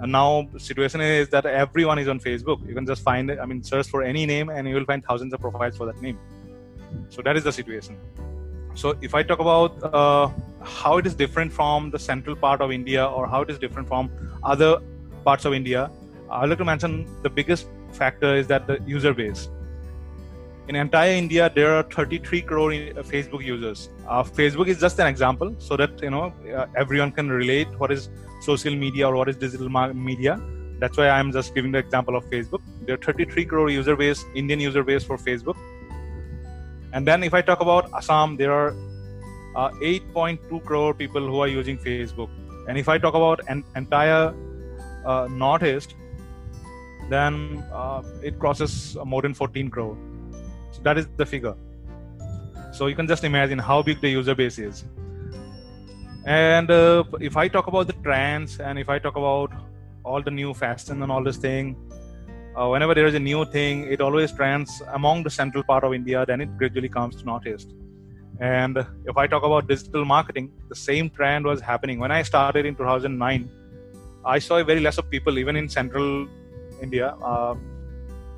and 0.01 0.13
now 0.13 0.49
situation 0.57 1.01
is 1.01 1.29
that 1.29 1.47
everyone 1.47 1.99
is 1.99 2.09
on 2.09 2.19
Facebook. 2.19 2.67
You 2.67 2.75
can 2.75 2.87
just 2.87 3.03
find, 3.03 3.31
it. 3.31 3.39
I 3.39 3.47
mean, 3.47 3.63
search 3.63 3.89
for 3.89 4.03
any 4.03 4.27
name, 4.27 4.49
and 4.49 4.69
you 4.69 4.75
will 4.75 4.85
find 4.85 5.05
thousands 5.05 5.33
of 5.35 5.41
profiles 5.41 5.77
for 5.77 5.87
that 5.87 6.01
name. 6.01 6.19
So 7.11 7.23
that 7.23 7.37
is 7.37 7.45
the 7.45 7.53
situation. 7.53 7.99
So 8.75 8.97
if 9.01 9.15
I 9.15 9.23
talk 9.23 9.39
about 9.39 9.83
uh, 9.83 10.29
how 10.63 10.99
it 10.99 11.07
is 11.07 11.15
different 11.15 11.53
from 11.53 11.91
the 11.91 11.99
central 11.99 12.35
part 12.35 12.61
of 12.61 12.73
India 12.73 13.05
or 13.05 13.27
how 13.27 13.43
it 13.43 13.51
is 13.51 13.59
different 13.59 13.89
from 13.89 14.11
other 14.43 14.79
parts 15.25 15.45
of 15.45 15.55
India, 15.55 15.91
I'd 16.31 16.49
like 16.49 16.59
to 16.59 16.65
mention 16.65 17.07
the 17.23 17.31
biggest 17.31 17.69
factor 17.93 18.35
is 18.35 18.47
that 18.49 18.67
the 18.67 18.81
user 18.87 19.15
base. 19.15 19.49
In 20.67 20.77
entire 20.77 21.13
India, 21.13 21.53
there 21.55 21.77
are 21.77 21.83
33 21.83 22.43
crore 22.43 22.73
uh, 22.73 23.03
Facebook 23.03 23.45
users. 23.45 23.91
Uh, 24.09 24.23
Facebook 24.23 24.67
is 24.67 24.81
just 24.81 24.99
an 24.99 25.07
example, 25.07 25.55
so 25.59 25.77
that 25.77 26.03
you 26.03 26.11
know 26.11 26.33
uh, 26.57 26.67
everyone 26.75 27.13
can 27.13 27.29
relate 27.29 27.69
what 27.79 27.93
is 27.93 28.09
social 28.41 28.75
media 28.75 29.07
or 29.07 29.15
what 29.15 29.29
is 29.29 29.37
digital 29.37 29.69
media. 29.93 30.41
That's 30.81 30.97
why 30.97 31.11
I'm 31.11 31.33
just 31.33 31.55
giving 31.55 31.71
the 31.71 31.79
example 31.79 32.17
of 32.17 32.25
Facebook. 32.31 32.63
There 32.87 32.95
are 32.95 32.99
33 32.99 33.45
crore 33.45 33.71
user 33.71 33.95
base, 33.95 34.25
Indian 34.35 34.59
user 34.59 34.83
base 34.83 35.05
for 35.05 35.19
Facebook 35.19 35.57
and 36.95 37.07
then 37.07 37.25
if 37.25 37.35
I 37.35 37.43
talk 37.43 37.61
about 37.61 37.93
Assam, 37.93 38.37
there 38.37 38.53
are 38.53 38.69
uh, 39.57 39.71
8.2 39.83 40.65
crore 40.65 40.95
people 40.95 41.27
who 41.27 41.41
are 41.41 41.49
using 41.49 41.77
Facebook. 41.77 42.31
And 42.69 42.79
if 42.79 42.89
I 42.89 42.99
talk 42.99 43.15
about 43.15 43.41
an 43.49 43.65
entire 43.75 44.33
uh, 45.05 45.27
Northeast, 45.29 45.97
then 47.11 47.65
uh, 47.73 48.03
it 48.23 48.39
crosses 48.39 48.97
more 49.05 49.23
than 49.23 49.35
14 49.35 49.71
crore. 49.71 49.99
So 50.71 50.83
that 50.83 50.97
is 50.97 51.09
the 51.17 51.27
figure. 51.27 51.57
So 52.73 52.87
you 52.87 52.95
can 52.95 53.09
just 53.09 53.25
imagine 53.25 53.59
how 53.59 53.83
big 53.83 54.01
the 54.01 54.09
user 54.09 54.37
base 54.37 54.59
is. 54.59 54.85
And 56.25 56.71
uh, 56.71 57.03
if 57.21 57.37
I 57.37 57.49
talk 57.49 57.67
about 57.67 57.89
the 57.89 57.93
trends 58.05 58.61
and 58.61 58.79
if 58.79 58.89
I 58.89 59.01
talk 59.01 59.17
about 59.17 59.53
all 60.05 60.23
the 60.23 60.31
new 60.31 60.55
fashion 60.55 61.03
and 61.03 61.11
all 61.11 61.25
this 61.25 61.39
thing, 61.39 61.77
uh, 62.57 62.69
whenever 62.69 62.95
there 62.95 63.07
is 63.07 63.15
a 63.15 63.21
new 63.21 63.45
thing, 63.45 63.85
it 63.85 64.01
always 64.01 64.33
trends 64.33 64.83
among 64.93 65.23
the 65.25 65.31
central 65.31 65.65
part 65.65 65.85
of 65.85 65.93
India, 65.93 66.25
then 66.27 66.41
it 66.41 66.57
gradually 66.57 66.89
comes 66.89 67.17
to 67.17 67.25
Northeast. 67.25 67.73
And 68.41 68.79
if 69.07 69.17
I 69.17 69.27
talk 69.27 69.45
about 69.45 69.69
digital 69.69 70.05
marketing, 70.05 70.53
the 70.69 70.75
same 70.75 71.11
trend 71.11 71.45
was 71.45 71.61
happening. 71.61 71.99
When 71.99 72.11
I 72.11 72.23
started 72.23 72.67
in 72.67 72.75
2009, 72.75 73.49
I 74.25 74.39
saw 74.39 74.63
very 74.63 74.81
less 74.81 74.99
of 74.99 75.11
people, 75.11 75.39
even 75.39 75.57
in 75.57 75.69
central 75.69 76.29
India. 76.81 77.15
Uh, 77.23 77.55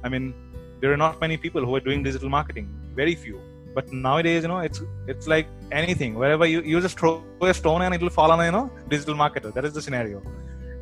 I 0.02 0.08
mean, 0.08 0.34
there 0.80 0.92
are 0.92 0.96
not 0.96 1.20
many 1.20 1.36
people 1.36 1.64
who 1.64 1.74
are 1.76 1.80
doing 1.80 2.02
digital 2.02 2.28
marketing, 2.28 2.68
very 2.94 3.14
few. 3.14 3.40
But 3.74 3.92
nowadays, 3.92 4.42
you 4.42 4.48
know, 4.48 4.60
it's 4.60 4.80
it's 5.06 5.26
like 5.26 5.46
anything. 5.70 6.14
Wherever 6.14 6.46
you, 6.46 6.62
you 6.62 6.80
just 6.80 6.98
throw 6.98 7.22
a 7.42 7.52
stone 7.52 7.82
and 7.82 7.94
it 7.94 8.00
will 8.00 8.14
fall 8.20 8.30
on 8.30 8.40
a 8.40 8.46
you 8.46 8.52
know 8.52 8.70
digital 8.88 9.14
marketer. 9.14 9.52
That 9.52 9.66
is 9.66 9.74
the 9.74 9.82
scenario. 9.82 10.22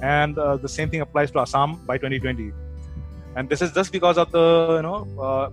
And 0.00 0.38
uh, 0.38 0.56
the 0.56 0.68
same 0.68 0.90
thing 0.90 1.00
applies 1.00 1.32
to 1.32 1.40
Assam 1.40 1.84
by 1.86 1.98
2020 1.98 2.52
and 3.36 3.48
this 3.48 3.62
is 3.62 3.72
just 3.72 3.92
because 3.92 4.18
of 4.18 4.30
the 4.30 4.46
you 4.76 4.82
know 4.82 4.98
uh, 5.20 5.50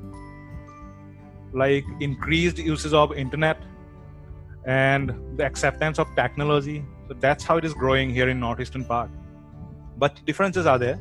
like 1.54 1.86
increased 2.00 2.58
uses 2.58 2.94
of 2.94 3.14
internet 3.14 3.58
and 4.66 5.14
the 5.38 5.46
acceptance 5.46 6.00
of 6.00 6.08
technology. 6.16 6.86
So 7.08 7.16
that's 7.20 7.44
how 7.44 7.58
it 7.58 7.66
is 7.66 7.74
growing 7.74 8.10
here 8.10 8.30
in 8.30 8.40
northeastern 8.40 8.86
part. 8.86 9.10
But 9.98 10.24
differences 10.26 10.66
are 10.66 10.78
there. 10.78 11.00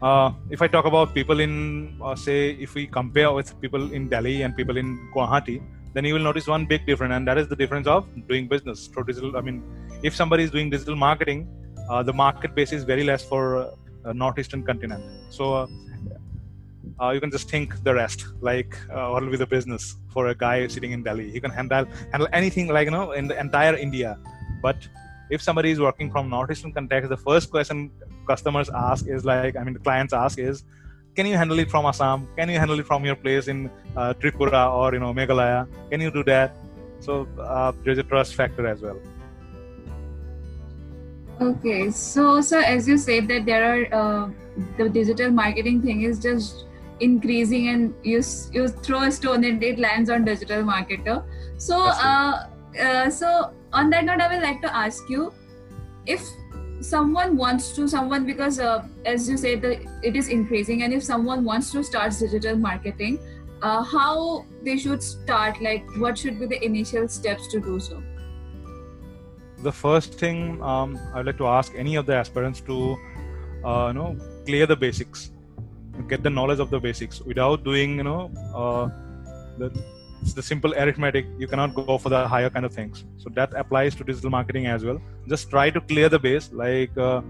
Uh, 0.00 0.32
if 0.50 0.60
i 0.60 0.66
talk 0.66 0.84
about 0.84 1.14
people 1.14 1.38
in 1.38 1.96
uh, 2.02 2.16
say 2.16 2.50
if 2.66 2.74
we 2.74 2.88
compare 2.88 3.30
with 3.30 3.48
people 3.60 3.92
in 3.92 4.08
delhi 4.08 4.42
and 4.42 4.56
people 4.56 4.76
in 4.76 4.98
guwahati 5.14 5.62
then 5.94 6.04
you 6.04 6.12
will 6.14 6.26
notice 6.28 6.48
one 6.48 6.66
big 6.66 6.84
difference 6.86 7.14
and 7.16 7.28
that 7.28 7.38
is 7.38 7.46
the 7.46 7.54
difference 7.54 7.86
of 7.86 8.08
doing 8.26 8.48
business 8.48 8.88
through 8.88 9.04
digital 9.04 9.36
i 9.36 9.40
mean 9.40 9.62
if 10.02 10.12
somebody 10.12 10.42
is 10.42 10.50
doing 10.50 10.68
digital 10.68 10.96
marketing 10.96 11.46
uh, 11.88 12.02
the 12.02 12.12
market 12.12 12.52
base 12.52 12.72
is 12.72 12.82
very 12.82 13.04
less 13.04 13.22
for 13.22 13.58
uh, 13.58 13.70
northeastern 14.12 14.62
continent. 14.62 15.04
So 15.30 15.54
uh, 15.54 15.66
uh, 17.00 17.10
you 17.10 17.20
can 17.20 17.30
just 17.30 17.48
think 17.48 17.82
the 17.84 17.94
rest, 17.94 18.26
like 18.40 18.76
what 18.88 19.22
will 19.22 19.30
be 19.30 19.36
the 19.36 19.46
business 19.46 19.96
for 20.08 20.28
a 20.28 20.34
guy 20.34 20.66
sitting 20.66 20.92
in 20.92 21.02
Delhi? 21.02 21.30
He 21.30 21.40
can 21.40 21.50
handle 21.50 21.86
handle 22.10 22.28
anything 22.32 22.68
like 22.68 22.86
you 22.86 22.90
know 22.90 23.12
in 23.12 23.28
the 23.28 23.38
entire 23.38 23.76
India. 23.76 24.18
But 24.62 24.76
if 25.30 25.40
somebody 25.40 25.70
is 25.70 25.80
working 25.80 26.10
from 26.10 26.28
northeastern 26.28 26.72
context, 26.72 27.08
the 27.08 27.16
first 27.16 27.50
question 27.50 27.90
customers 28.26 28.68
ask 28.74 29.06
is 29.06 29.24
like, 29.24 29.56
I 29.56 29.64
mean, 29.64 29.74
the 29.74 29.80
clients 29.80 30.12
ask 30.12 30.38
is, 30.38 30.64
can 31.16 31.26
you 31.26 31.36
handle 31.36 31.58
it 31.58 31.70
from 31.70 31.84
Assam? 31.86 32.28
Can 32.36 32.48
you 32.48 32.58
handle 32.58 32.78
it 32.78 32.86
from 32.86 33.04
your 33.04 33.16
place 33.16 33.48
in 33.48 33.70
uh, 33.96 34.14
Tripura 34.14 34.72
or 34.72 34.92
you 34.94 35.00
know 35.00 35.12
Meghalaya? 35.12 35.66
Can 35.90 36.00
you 36.00 36.10
do 36.10 36.24
that? 36.24 36.54
So 37.00 37.26
uh, 37.38 37.72
there's 37.84 37.98
a 37.98 38.02
trust 38.02 38.34
factor 38.34 38.66
as 38.66 38.80
well. 38.80 38.98
Okay, 41.42 41.90
so 41.90 42.40
so 42.40 42.60
as 42.60 42.86
you 42.86 42.96
said 42.96 43.26
that 43.28 43.46
there 43.46 43.62
are 43.68 43.94
uh, 44.00 44.30
the 44.76 44.88
digital 44.88 45.30
marketing 45.30 45.82
thing 45.82 46.02
is 46.02 46.20
just 46.20 46.66
increasing 47.00 47.68
and 47.68 47.94
you 48.04 48.22
you 48.52 48.68
throw 48.68 49.00
a 49.06 49.10
stone 49.10 49.44
and 49.44 49.64
it 49.70 49.80
lands 49.84 50.10
on 50.16 50.24
digital 50.24 50.62
marketer. 50.62 51.16
So 51.56 51.80
uh, 51.80 52.46
uh, 52.80 53.10
so 53.10 53.50
on 53.72 53.90
that 53.90 54.04
note, 54.04 54.20
I 54.20 54.28
would 54.34 54.42
like 54.42 54.62
to 54.62 54.76
ask 54.84 55.10
you 55.10 55.32
if 56.06 56.22
someone 56.80 57.36
wants 57.36 57.72
to 57.72 57.88
someone 57.88 58.24
because 58.26 58.60
uh, 58.60 58.86
as 59.04 59.28
you 59.28 59.36
said 59.36 59.62
that 59.62 59.82
it 60.02 60.16
is 60.16 60.28
increasing 60.28 60.82
and 60.82 60.92
if 60.92 61.02
someone 61.02 61.44
wants 61.44 61.70
to 61.72 61.82
start 61.82 62.12
digital 62.18 62.56
marketing 62.56 63.18
uh, 63.62 63.82
how 63.82 64.44
they 64.62 64.76
should 64.76 65.02
start 65.02 65.60
like 65.62 65.84
what 65.98 66.18
should 66.18 66.40
be 66.40 66.46
the 66.46 66.64
initial 66.64 67.06
steps 67.08 67.46
to 67.46 67.60
do 67.60 67.78
so 67.78 68.02
the 69.62 69.72
first 69.72 70.14
thing 70.14 70.62
um, 70.62 70.98
I'd 71.14 71.26
like 71.26 71.38
to 71.38 71.46
ask 71.46 71.72
any 71.76 71.96
of 71.96 72.06
the 72.06 72.14
aspirants 72.14 72.60
to, 72.62 72.96
uh, 73.64 73.86
you 73.88 73.94
know, 73.94 74.16
clear 74.46 74.66
the 74.66 74.76
basics, 74.76 75.30
get 76.08 76.22
the 76.22 76.30
knowledge 76.30 76.58
of 76.58 76.70
the 76.70 76.80
basics. 76.80 77.20
Without 77.20 77.64
doing, 77.64 77.96
you 77.96 78.04
know, 78.04 78.30
uh, 78.54 78.88
the 79.58 79.70
the 80.36 80.42
simple 80.42 80.72
arithmetic, 80.74 81.26
you 81.36 81.48
cannot 81.48 81.74
go 81.74 81.98
for 81.98 82.08
the 82.08 82.28
higher 82.28 82.48
kind 82.48 82.64
of 82.64 82.72
things. 82.72 83.04
So 83.18 83.28
that 83.30 83.52
applies 83.54 83.96
to 83.96 84.04
digital 84.04 84.30
marketing 84.30 84.66
as 84.66 84.84
well. 84.84 85.00
Just 85.28 85.50
try 85.50 85.68
to 85.70 85.80
clear 85.80 86.08
the 86.08 86.18
base. 86.18 86.52
Like, 86.52 86.96
uh, 86.96 87.22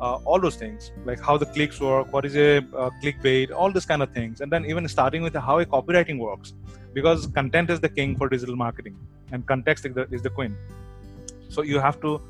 uh, 0.00 0.18
all 0.24 0.40
those 0.40 0.56
things 0.56 0.92
like 1.04 1.20
how 1.20 1.36
the 1.36 1.46
clicks 1.46 1.78
work 1.78 2.10
what 2.12 2.24
is 2.24 2.34
a 2.34 2.58
uh, 2.58 2.90
clickbait 3.02 3.52
all 3.52 3.70
this 3.70 3.84
kind 3.84 4.02
of 4.02 4.10
things 4.12 4.40
and 4.40 4.50
then 4.50 4.64
even 4.64 4.88
starting 4.88 5.22
with 5.22 5.34
how 5.34 5.58
a 5.58 5.66
copywriting 5.66 6.18
works 6.18 6.54
because 6.94 7.26
content 7.26 7.68
is 7.70 7.80
the 7.80 7.88
king 7.88 8.16
for 8.16 8.28
digital 8.28 8.56
marketing 8.56 8.96
and 9.32 9.46
context 9.46 9.84
is 9.84 9.94
the, 9.94 10.08
is 10.10 10.22
the 10.22 10.30
queen 10.30 10.56
so 11.50 11.62
you 11.62 11.78
have 11.80 12.00
to 12.00 12.20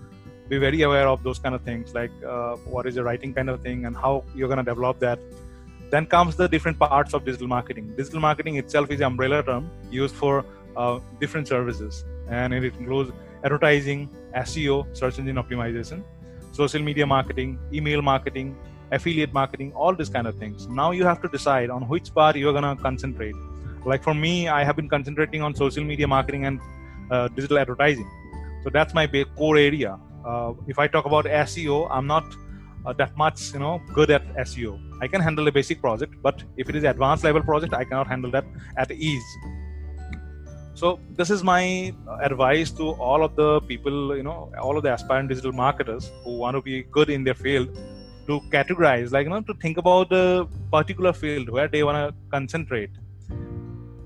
be 0.51 0.59
very 0.59 0.83
aware 0.83 1.09
of 1.09 1.23
those 1.23 1.39
kind 1.39 1.55
of 1.55 1.63
things 1.63 1.95
like 1.95 2.11
uh, 2.27 2.57
what 2.75 2.87
is 2.87 2.97
the 2.97 3.05
writing 3.05 3.33
kind 3.33 3.49
of 3.49 3.61
thing 3.63 3.87
and 3.87 3.97
how 3.97 4.25
you're 4.35 4.49
going 4.49 4.63
to 4.65 4.69
develop 4.73 4.99
that. 4.99 5.19
Then 5.91 6.07
comes 6.07 6.37
the 6.37 6.49
different 6.49 6.79
parts 6.79 7.15
of 7.15 7.25
digital 7.25 7.49
marketing. 7.49 7.95
Digital 7.97 8.21
marketing 8.21 8.57
itself 8.57 8.91
is 8.91 9.01
an 9.01 9.07
umbrella 9.07 9.43
term 9.43 9.71
used 9.91 10.15
for 10.15 10.45
uh, 10.77 10.99
different 11.21 11.47
services. 11.47 12.05
And 12.29 12.53
it 12.55 12.65
includes 12.65 13.13
advertising 13.45 14.09
seo 14.47 14.75
search 14.97 15.19
engine 15.19 15.37
optimization 15.43 16.03
social 16.53 16.83
media 16.89 17.07
marketing 17.07 17.59
email 17.73 18.03
marketing 18.03 18.49
affiliate 18.93 19.33
marketing 19.33 19.73
all 19.73 19.95
these 19.95 20.11
kind 20.11 20.27
of 20.27 20.37
things. 20.37 20.67
Now 20.69 20.91
you 20.91 21.05
have 21.05 21.23
to 21.23 21.29
decide 21.29 21.71
on 21.71 21.89
which 21.89 22.13
part 22.15 22.37
you're 22.37 22.53
going 22.53 22.77
to 22.77 22.81
concentrate. 22.83 23.35
Like 23.85 24.03
for 24.03 24.15
me 24.15 24.49
i 24.49 24.63
have 24.63 24.77
been 24.77 24.89
concentrating 24.89 25.43
on 25.43 25.55
social 25.55 25.85
media 25.85 26.07
marketing 26.07 26.45
and 26.45 26.61
uh, 27.11 27.29
digital 27.29 27.59
advertising 27.59 28.09
so 28.63 28.71
that's 28.71 28.95
my 28.95 29.07
core 29.37 29.57
area. 29.57 29.99
Uh, 30.25 30.53
if 30.69 30.79
i 30.79 30.87
talk 30.87 31.07
about 31.07 31.25
seo 31.25 31.89
i'm 31.91 32.07
not 32.07 32.25
uh, 32.85 32.93
that 32.93 33.17
much 33.17 33.55
you 33.55 33.59
know 33.59 33.81
good 33.95 34.11
at 34.11 34.23
seo 34.49 34.79
i 35.01 35.09
can 35.09 35.21
handle 35.21 35.49
a 35.49 35.53
basic 35.53 35.81
project 35.81 36.13
but 36.23 36.43
if 36.59 36.69
it 36.69 36.77
is 36.77 36.85
advanced 36.85 37.25
level 37.25 37.43
project 37.43 37.73
i 37.73 37.85
cannot 37.85 38.07
handle 38.07 38.31
that 38.31 38.45
at 38.77 38.91
ease. 38.91 39.31
So 40.81 40.99
this 41.17 41.31
is 41.31 41.43
my 41.43 41.95
advice 42.23 42.71
to 42.73 42.91
all 43.07 43.23
of 43.23 43.37
the 43.37 43.61
people 43.63 44.17
you 44.17 44.23
know 44.23 44.51
all 44.63 44.77
of 44.79 44.83
the 44.83 44.93
aspiring 44.95 45.29
digital 45.29 45.53
marketers 45.53 46.11
who 46.25 46.37
want 46.43 46.57
to 46.57 46.63
be 46.63 46.85
good 46.85 47.11
in 47.11 47.25
their 47.25 47.35
field 47.35 47.69
to 48.27 48.41
categorize 48.55 49.11
like 49.13 49.25
you 49.25 49.31
know 49.31 49.41
to 49.43 49.55
think 49.55 49.77
about 49.77 50.09
the 50.09 50.47
particular 50.73 51.13
field 51.13 51.51
where 51.51 51.69
they 51.69 51.83
want 51.83 51.99
to 52.03 52.15
concentrate. 52.31 52.91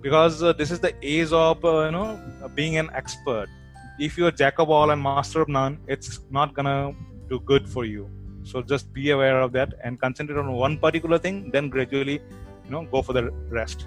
Because 0.00 0.42
uh, 0.42 0.52
this 0.52 0.70
is 0.70 0.80
the 0.80 0.92
age 1.02 1.32
of 1.32 1.64
uh, 1.64 1.84
you 1.84 1.92
know 1.92 2.08
being 2.54 2.76
an 2.76 2.90
expert 2.92 3.48
if 3.98 4.18
you're 4.18 4.30
jack 4.30 4.58
of 4.58 4.70
all 4.70 4.90
and 4.90 5.00
master 5.00 5.42
of 5.42 5.48
none 5.48 5.78
it's 5.86 6.20
not 6.30 6.54
gonna 6.54 6.92
do 7.28 7.40
good 7.40 7.68
for 7.68 7.84
you. 7.84 8.10
So 8.42 8.60
just 8.60 8.92
be 8.92 9.10
aware 9.10 9.40
of 9.40 9.52
that 9.52 9.74
and 9.82 9.98
concentrate 10.00 10.38
on 10.38 10.52
one 10.52 10.78
particular 10.78 11.18
thing 11.18 11.50
then 11.50 11.70
gradually 11.70 12.20
you 12.64 12.70
know 12.70 12.84
go 12.84 13.02
for 13.02 13.12
the 13.12 13.30
rest. 13.48 13.86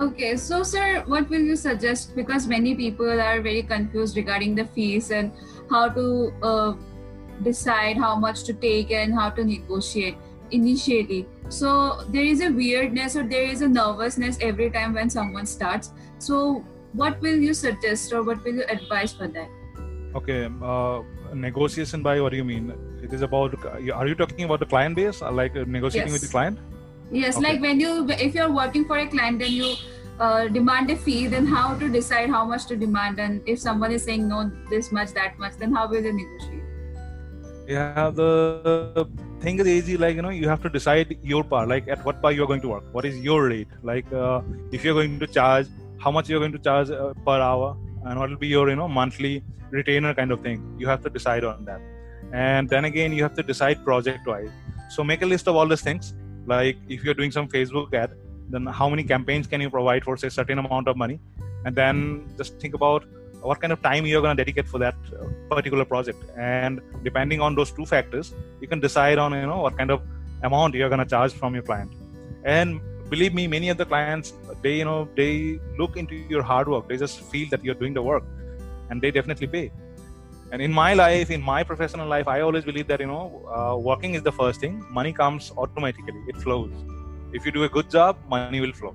Okay 0.00 0.36
so 0.36 0.62
sir 0.62 1.02
what 1.06 1.28
will 1.28 1.40
you 1.40 1.56
suggest? 1.56 2.14
Because 2.14 2.46
many 2.46 2.74
people 2.74 3.20
are 3.20 3.40
very 3.40 3.62
confused 3.62 4.16
regarding 4.16 4.54
the 4.54 4.64
fees 4.66 5.10
and 5.10 5.32
how 5.70 5.88
to 5.88 6.32
uh, 6.42 6.74
decide 7.42 7.96
how 7.96 8.14
much 8.16 8.44
to 8.44 8.52
take 8.52 8.90
and 8.90 9.14
how 9.14 9.30
to 9.30 9.44
negotiate 9.44 10.16
initially. 10.50 11.26
So 11.48 12.04
there 12.08 12.24
is 12.24 12.40
a 12.40 12.50
weirdness 12.50 13.16
or 13.16 13.22
there 13.22 13.44
is 13.44 13.62
a 13.62 13.68
nervousness 13.68 14.38
every 14.40 14.70
time 14.70 14.94
when 14.94 15.10
someone 15.10 15.46
starts. 15.46 15.92
So 16.18 16.64
what 16.92 17.20
will 17.20 17.36
you 17.36 17.54
suggest 17.54 18.12
or 18.12 18.22
what 18.22 18.42
will 18.44 18.54
you 18.54 18.64
advise 18.68 19.12
for 19.12 19.28
that? 19.28 19.48
Okay 20.14 20.48
uh, 20.62 21.02
negotiation 21.34 22.02
by 22.02 22.20
what 22.20 22.30
do 22.30 22.36
you 22.36 22.44
mean? 22.44 22.72
It 23.02 23.12
is 23.12 23.22
about 23.22 23.54
are 23.64 24.06
you 24.06 24.14
talking 24.14 24.44
about 24.44 24.60
the 24.60 24.66
client 24.66 24.96
base 24.96 25.22
uh, 25.22 25.30
like 25.30 25.56
uh, 25.56 25.64
negotiating 25.66 26.12
yes. 26.12 26.20
with 26.20 26.22
the 26.22 26.32
client? 26.32 26.58
Yes 27.10 27.36
okay. 27.36 27.46
like 27.46 27.60
when 27.60 27.80
you 27.80 28.08
if 28.10 28.34
you're 28.34 28.52
working 28.52 28.84
for 28.84 28.98
a 28.98 29.06
client 29.06 29.38
then 29.38 29.52
you 29.52 29.74
uh, 30.18 30.48
demand 30.48 30.90
a 30.90 30.96
fee 30.96 31.26
then 31.26 31.46
how 31.46 31.74
to 31.78 31.88
decide 31.88 32.30
how 32.30 32.44
much 32.44 32.66
to 32.66 32.76
demand? 32.76 33.20
And 33.20 33.42
if 33.46 33.58
someone 33.58 33.92
is 33.92 34.04
saying 34.04 34.28
no 34.28 34.50
this 34.70 34.90
much 34.90 35.12
that 35.12 35.38
much 35.38 35.56
then 35.58 35.72
how 35.72 35.86
will 35.88 36.02
you 36.02 36.12
negotiate? 36.12 36.64
Yeah 37.66 38.10
the 38.10 39.06
thing 39.40 39.58
is 39.60 39.66
easy 39.66 39.96
like 39.96 40.16
you 40.16 40.22
know 40.22 40.30
you 40.30 40.48
have 40.48 40.62
to 40.62 40.70
decide 40.70 41.16
your 41.22 41.44
part 41.44 41.68
like 41.68 41.86
at 41.86 42.04
what 42.04 42.20
part 42.22 42.34
you're 42.34 42.46
going 42.46 42.62
to 42.62 42.68
work. 42.68 42.84
What 42.92 43.04
is 43.04 43.18
your 43.18 43.44
rate? 43.48 43.68
Like 43.82 44.10
uh, 44.12 44.40
if 44.72 44.84
you're 44.84 44.94
going 44.94 45.18
to 45.20 45.26
charge 45.26 45.68
how 46.08 46.12
much 46.16 46.28
you're 46.30 46.42
going 46.44 46.56
to 46.58 46.64
charge 46.66 46.90
uh, 46.90 47.12
per 47.26 47.38
hour 47.46 47.68
and 48.04 48.18
what 48.18 48.30
will 48.30 48.42
be 48.44 48.50
your 48.56 48.66
you 48.72 48.76
know 48.80 48.88
monthly 49.00 49.32
retainer 49.78 50.12
kind 50.20 50.30
of 50.34 50.40
thing. 50.46 50.60
You 50.80 50.86
have 50.92 51.02
to 51.06 51.10
decide 51.16 51.44
on 51.50 51.66
that. 51.66 51.82
And 52.32 52.70
then 52.74 52.86
again 52.90 53.12
you 53.16 53.22
have 53.26 53.34
to 53.40 53.44
decide 53.50 53.84
project 53.88 54.26
wise. 54.32 54.54
So 54.94 55.04
make 55.10 55.20
a 55.26 55.28
list 55.32 55.48
of 55.50 55.56
all 55.56 55.68
these 55.72 55.84
things. 55.88 56.14
Like 56.54 56.78
if 56.96 57.04
you're 57.04 57.18
doing 57.20 57.34
some 57.38 57.48
facebook 57.56 57.92
ad 58.02 58.14
then 58.52 58.64
how 58.78 58.88
many 58.92 59.04
campaigns 59.12 59.46
can 59.52 59.60
you 59.64 59.70
provide 59.78 60.04
for 60.08 60.16
say 60.22 60.30
certain 60.38 60.58
amount 60.64 60.88
of 60.92 60.96
money? 61.04 61.20
And 61.66 61.76
then 61.80 61.98
just 62.38 62.58
think 62.62 62.74
about 62.80 63.04
what 63.50 63.60
kind 63.64 63.74
of 63.76 63.82
time 63.88 64.06
you're 64.10 64.22
going 64.26 64.36
to 64.36 64.42
dedicate 64.42 64.68
for 64.74 64.78
that 64.84 64.96
uh, 65.12 65.26
particular 65.54 65.84
project. 65.84 66.22
And 66.36 66.80
depending 67.08 67.42
on 67.48 67.54
those 67.60 67.72
two 67.80 67.86
factors 67.94 68.34
you 68.62 68.68
can 68.72 68.80
decide 68.88 69.18
on 69.26 69.38
you 69.42 69.48
know 69.52 69.60
what 69.66 69.76
kind 69.82 69.90
of 69.96 70.00
amount 70.50 70.74
you're 70.82 70.92
going 70.94 71.04
to 71.06 71.10
charge 71.16 71.34
from 71.42 71.60
your 71.60 71.66
client. 71.70 71.92
And 72.44 72.80
believe 73.10 73.34
me 73.40 73.46
many 73.58 73.68
of 73.74 73.78
the 73.82 73.86
clients 73.92 74.32
they 74.62 74.76
you 74.78 74.84
know 74.84 75.08
they 75.16 75.58
look 75.78 75.96
into 75.96 76.14
your 76.14 76.42
hard 76.42 76.68
work. 76.68 76.88
They 76.88 76.96
just 76.96 77.20
feel 77.20 77.48
that 77.50 77.64
you're 77.64 77.80
doing 77.82 77.94
the 77.94 78.02
work 78.02 78.24
and 78.90 79.00
they 79.00 79.10
definitely 79.10 79.46
pay. 79.46 79.70
And 80.50 80.62
in 80.62 80.72
my 80.72 80.94
life 80.94 81.30
in 81.30 81.42
my 81.42 81.62
professional 81.62 82.08
life 82.08 82.26
i 82.26 82.40
always 82.40 82.64
believe 82.64 82.86
that 82.88 83.00
you 83.00 83.06
know 83.06 83.24
uh, 83.56 83.76
working 83.76 84.14
is 84.14 84.22
the 84.22 84.32
first 84.32 84.60
thing. 84.60 84.84
Money 84.90 85.12
comes 85.12 85.52
automatically. 85.56 86.22
It 86.28 86.36
flows. 86.36 86.70
If 87.32 87.44
you 87.44 87.52
do 87.52 87.64
a 87.64 87.68
good 87.68 87.90
job 87.90 88.16
money 88.28 88.60
will 88.60 88.72
flow. 88.72 88.94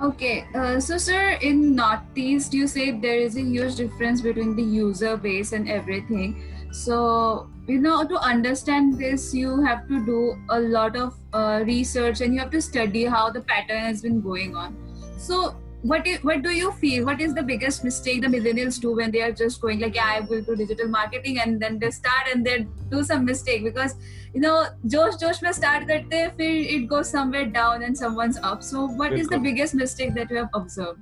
Okay, 0.00 0.46
uh, 0.54 0.78
so 0.78 0.96
sir, 0.96 1.30
in 1.42 1.74
Northeast, 1.74 2.54
you 2.54 2.68
said 2.68 3.02
there 3.02 3.18
is 3.18 3.36
a 3.36 3.42
huge 3.42 3.74
difference 3.74 4.20
between 4.20 4.54
the 4.54 4.62
user 4.62 5.16
base 5.16 5.50
and 5.50 5.68
everything. 5.68 6.40
So, 6.70 7.50
you 7.68 7.78
know, 7.78 8.02
to 8.02 8.18
understand 8.20 8.98
this, 8.98 9.34
you 9.34 9.62
have 9.62 9.86
to 9.88 10.04
do 10.04 10.42
a 10.48 10.58
lot 10.58 10.96
of 10.96 11.14
uh, 11.34 11.62
research 11.66 12.22
and 12.22 12.32
you 12.32 12.40
have 12.40 12.50
to 12.50 12.62
study 12.62 13.04
how 13.04 13.30
the 13.30 13.42
pattern 13.42 13.80
has 13.80 14.00
been 14.00 14.22
going 14.22 14.56
on. 14.56 14.74
So, 15.18 15.54
what 15.82 16.06
is, 16.06 16.24
what 16.24 16.42
do 16.42 16.50
you 16.50 16.72
feel? 16.72 17.04
What 17.04 17.20
is 17.20 17.34
the 17.34 17.42
biggest 17.42 17.84
mistake 17.84 18.22
the 18.22 18.26
millennials 18.26 18.80
do 18.80 18.96
when 18.96 19.10
they 19.12 19.20
are 19.20 19.30
just 19.30 19.60
going 19.60 19.78
like 19.78 19.94
yeah 19.94 20.06
i 20.16 20.20
will 20.20 20.42
do 20.42 20.56
digital 20.56 20.88
marketing 20.88 21.38
and 21.38 21.62
then 21.62 21.78
they 21.78 21.90
start 21.90 22.26
and 22.32 22.44
they 22.44 22.66
do 22.90 23.04
some 23.04 23.24
mistake? 23.24 23.62
Because 23.62 23.94
you 24.34 24.40
know 24.40 24.66
josh 24.86 25.16
josh 25.16 25.40
may 25.42 25.52
start 25.52 25.86
that 25.86 26.10
they 26.10 26.30
feel 26.36 26.80
it 26.80 26.88
goes 26.88 27.08
somewhere 27.10 27.46
down 27.46 27.82
and 27.82 27.96
someone's 27.96 28.38
up. 28.38 28.62
So 28.62 28.86
what 28.86 29.12
is 29.12 29.28
the 29.28 29.38
biggest 29.38 29.74
mistake 29.74 30.14
that 30.14 30.30
you 30.30 30.38
have 30.38 30.48
observed? 30.54 31.00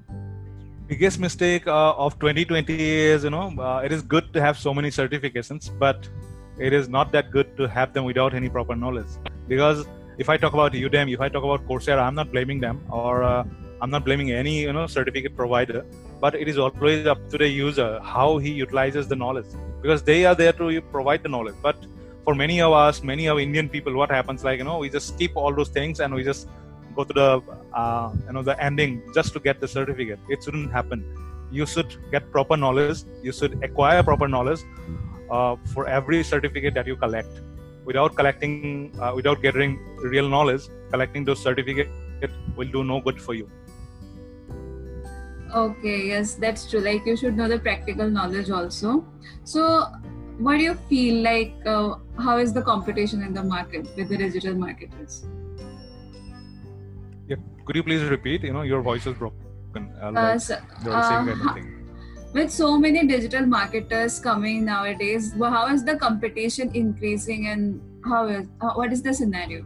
Biggest 0.89 1.21
mistake 1.21 1.67
uh, 1.67 1.93
of 1.93 2.19
2020 2.19 2.75
is 2.79 3.25
you 3.25 3.31
know 3.31 3.55
uh, 3.59 3.83
it 3.85 3.93
is 3.93 4.03
good 4.03 4.33
to 4.35 4.43
have 4.43 4.59
so 4.59 4.75
many 4.75 4.91
certifications 4.91 5.71
but 5.79 6.09
it 6.59 6.73
is 6.73 6.89
not 6.89 7.13
that 7.13 7.31
good 7.31 7.57
to 7.57 7.69
have 7.69 7.93
them 7.93 8.05
without 8.05 8.35
any 8.35 8.49
proper 8.49 8.75
knowledge. 8.75 9.09
Because 9.49 9.87
if 10.19 10.29
i 10.31 10.37
talk 10.43 10.55
about 10.55 10.73
udemy 10.73 11.13
if 11.13 11.21
i 11.21 11.29
talk 11.29 11.45
about 11.45 11.67
coursera 11.69 12.03
i'm 12.03 12.15
not 12.15 12.31
blaming 12.33 12.59
them 12.59 12.77
or 12.91 13.23
uh, 13.23 13.45
i'm 13.83 13.91
not 13.91 14.03
blaming 14.05 14.33
any 14.33 14.55
you 14.63 14.73
know 14.73 14.87
certificate 14.87 15.37
provider 15.37 15.85
but 16.23 16.35
it 16.35 16.49
is 16.49 16.57
always 16.57 17.07
up 17.07 17.19
to 17.29 17.37
the 17.37 17.47
user 17.47 18.01
how 18.03 18.39
he 18.39 18.51
utilizes 18.51 19.07
the 19.09 19.17
knowledge. 19.17 19.47
Because 19.83 20.03
they 20.03 20.25
are 20.25 20.35
there 20.35 20.53
to 20.55 20.81
provide 20.81 21.23
the 21.23 21.29
knowledge 21.29 21.55
but 21.63 21.77
for 22.25 22.35
many 22.35 22.61
of 22.61 22.73
us 22.73 23.03
many 23.03 23.27
of 23.27 23.39
indian 23.39 23.69
people 23.69 23.95
what 23.95 24.11
happens 24.11 24.43
like 24.43 24.59
you 24.59 24.65
know 24.65 24.79
we 24.79 24.89
just 24.89 25.09
skip 25.15 25.33
all 25.37 25.53
those 25.55 25.69
things 25.69 26.01
and 26.01 26.13
we 26.15 26.25
just 26.25 26.49
go 26.97 27.05
to 27.05 27.13
the 27.13 27.31
uh, 27.75 28.11
you 28.27 28.33
know 28.33 28.43
the 28.43 28.57
ending 28.69 29.03
just 29.15 29.33
to 29.35 29.41
get 29.41 29.61
the 29.61 29.69
certificate. 29.69 30.19
It 30.29 30.43
shouldn't 30.43 30.73
happen. 30.73 31.05
You 31.51 31.67
should 31.67 31.91
get 32.11 32.31
proper 32.33 32.57
knowledge. 32.57 33.01
You 33.23 33.33
should 33.33 33.63
acquire 33.63 34.03
proper 34.03 34.27
knowledge 34.27 34.63
uh, 35.31 35.57
for 35.75 35.87
every 35.89 36.23
certificate 36.23 36.75
that 36.75 36.87
you 36.87 36.97
collect. 36.97 37.29
Without 37.85 38.17
collecting 38.17 38.93
uh, 39.01 39.13
without 39.15 39.43
getting 39.43 39.79
real 40.03 40.29
knowledge 40.29 40.63
collecting 40.91 41.25
those 41.25 41.41
certificates 41.41 41.91
will 42.57 42.69
do 42.69 42.83
no 42.85 43.01
good 43.01 43.21
for 43.21 43.35
you. 43.35 43.49
Okay 45.55 46.09
yes 46.09 46.35
that's 46.35 46.69
true. 46.71 46.81
Like 46.81 47.07
you 47.07 47.17
should 47.17 47.37
know 47.37 47.49
the 47.49 47.59
practical 47.59 48.11
knowledge 48.11 48.51
also. 48.51 49.05
So 49.45 49.87
what 50.39 50.57
do 50.59 50.65
you 50.65 50.75
feel 50.89 51.23
like 51.23 51.55
uh, 51.65 51.95
how 52.19 52.39
is 52.39 52.53
the 52.53 52.63
competition 52.63 53.23
in 53.23 53.33
the 53.35 53.45
market 53.45 53.87
with 53.97 54.09
the 54.09 54.17
digital 54.17 54.55
marketers? 54.55 55.25
Yeah 57.29 57.37
could 57.65 57.77
you 57.77 57.83
please 57.83 58.03
repeat? 58.03 58.43
You 58.43 58.53
know 58.53 58.63
your 58.63 58.83
voice 58.83 59.07
is 59.07 59.15
broken. 59.15 59.93
Uh, 60.03 60.11
like 60.13 60.41
so, 60.41 60.57
uh, 60.91 61.25
with 62.37 62.51
so 62.51 62.79
many 62.79 63.07
digital 63.07 63.47
marketers 63.47 64.19
coming 64.25 64.65
nowadays 64.65 65.29
how 65.57 65.67
is 65.75 65.85
the 65.85 65.95
competition 65.97 66.71
increasing 66.81 67.47
and 67.53 67.81
how 68.11 68.27
is 68.27 68.47
what 68.81 68.93
is 68.93 69.03
the 69.03 69.15
scenario? 69.15 69.65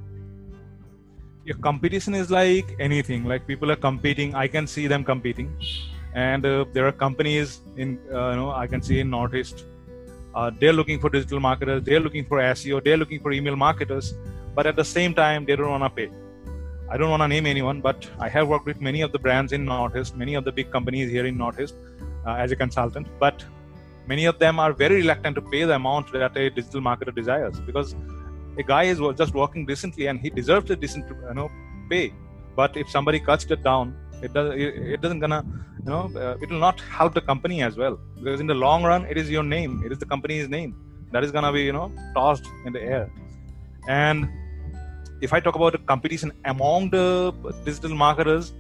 Your 1.45 1.57
competition 1.59 2.15
is 2.15 2.31
like 2.31 2.77
anything. 2.79 3.25
Like 3.25 3.47
people 3.47 3.73
are 3.73 3.81
competing. 3.89 4.35
I 4.35 4.47
can 4.47 4.67
see 4.67 4.87
them 4.87 5.05
competing. 5.05 5.51
And 6.15 6.47
uh, 6.47 6.65
there 6.73 6.87
are 6.87 6.93
companies 6.93 7.61
in 7.77 7.99
uh, 8.13 8.31
you 8.31 8.37
know 8.37 8.51
i 8.63 8.67
can 8.67 8.83
see 8.89 9.01
in 9.01 9.11
northeast. 9.11 9.67
Uh, 10.35 10.51
they're 10.61 10.79
looking 10.81 11.01
for 11.01 11.11
digital 11.11 11.41
marketers. 11.41 11.83
They're 11.83 12.05
looking 12.09 12.25
for 12.33 12.41
seo 12.55 12.83
they're 12.89 13.03
looking 13.05 13.21
for 13.21 13.33
email 13.33 13.57
marketers. 13.67 14.15
But 14.55 14.67
at 14.73 14.77
the 14.77 14.89
same 14.97 15.15
time 15.23 15.47
they 15.51 15.57
don't 15.57 15.71
want 15.77 15.87
to 15.89 15.95
pay. 16.01 16.11
I 16.93 16.97
don't 16.97 17.11
want 17.11 17.23
to 17.23 17.29
name 17.33 17.47
anyone 17.47 17.81
but 17.83 18.07
i 18.27 18.29
have 18.37 18.49
worked 18.53 18.67
with 18.71 18.81
many 18.87 19.03
of 19.07 19.13
the 19.13 19.19
brands 19.27 19.53
in 19.57 19.65
northeast 19.65 20.17
many 20.23 20.35
of 20.39 20.45
the 20.47 20.53
big 20.57 20.73
companies 20.73 21.13
here 21.17 21.27
in 21.31 21.37
northeast 21.43 21.77
as 22.27 22.53
a 22.53 22.57
consultant 22.57 23.07
but 23.19 23.45
many 24.07 24.25
of 24.25 24.39
them 24.39 24.59
are 24.59 24.73
very 24.73 24.97
reluctant 24.97 25.35
to 25.37 25.43
pay 25.43 25.65
the 25.65 25.75
amount 25.75 26.13
that 26.13 26.37
a 26.37 26.51
digital 26.51 26.81
marketer 26.81 27.15
desires 27.15 27.61
because 27.61 27.95
a 28.59 28.63
guy 28.63 28.85
is 28.85 28.99
just 29.17 29.35
working 29.35 29.65
decently 29.65 30.07
and 30.07 30.21
he 30.21 30.31
deserves 30.31 30.71
a 30.71 30.77
decent 30.77 31.07
you 31.09 31.35
know 31.35 31.49
pay. 31.89 32.13
But 32.57 32.77
if 32.77 32.89
somebody 32.91 33.21
cuts 33.21 33.45
it 33.45 33.63
down 33.63 33.97
it 34.23 34.33
does 34.33 34.53
it 34.57 35.01
doesn't 35.01 35.21
gonna 35.21 35.43
you 35.79 35.91
know 35.93 36.11
uh, 36.17 36.37
it 36.43 36.51
will 36.51 36.59
not 36.59 36.81
help 36.81 37.15
the 37.15 37.21
company 37.21 37.63
as 37.63 37.77
well 37.77 37.99
because 38.17 38.41
in 38.41 38.47
the 38.47 38.55
long 38.55 38.83
run 38.83 39.07
it 39.07 39.17
is 39.17 39.31
your 39.31 39.43
name. 39.43 39.83
It 39.85 39.93
is 39.93 39.99
the 39.99 40.07
company's 40.07 40.49
name. 40.49 40.75
That 41.13 41.25
is 41.25 41.33
gonna 41.33 41.53
be 41.53 41.63
you 41.63 41.73
know 41.73 41.93
tossed 42.15 42.47
in 42.67 42.73
the 42.73 42.83
air. 42.83 43.11
And 43.89 44.29
if 45.27 45.33
i 45.33 45.41
talk 45.41 45.57
about 45.61 45.73
the 45.73 45.79
competition 45.93 46.33
among 46.45 46.91
the 46.91 47.33
digital 47.65 47.95
marketers 47.95 48.53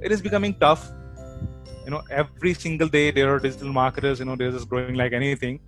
it 0.00 0.10
is 0.10 0.22
becoming 0.22 0.54
tough 0.64 0.90
you 1.88 1.92
know 1.94 2.02
every 2.10 2.52
single 2.52 2.88
day 2.94 3.10
there 3.10 3.28
are 3.34 3.38
digital 3.44 3.72
marketers 3.76 4.18
you 4.20 4.26
know 4.28 4.36
they're 4.36 4.54
just 4.56 4.68
growing 4.68 4.96
like 5.02 5.14
anything. 5.18 5.58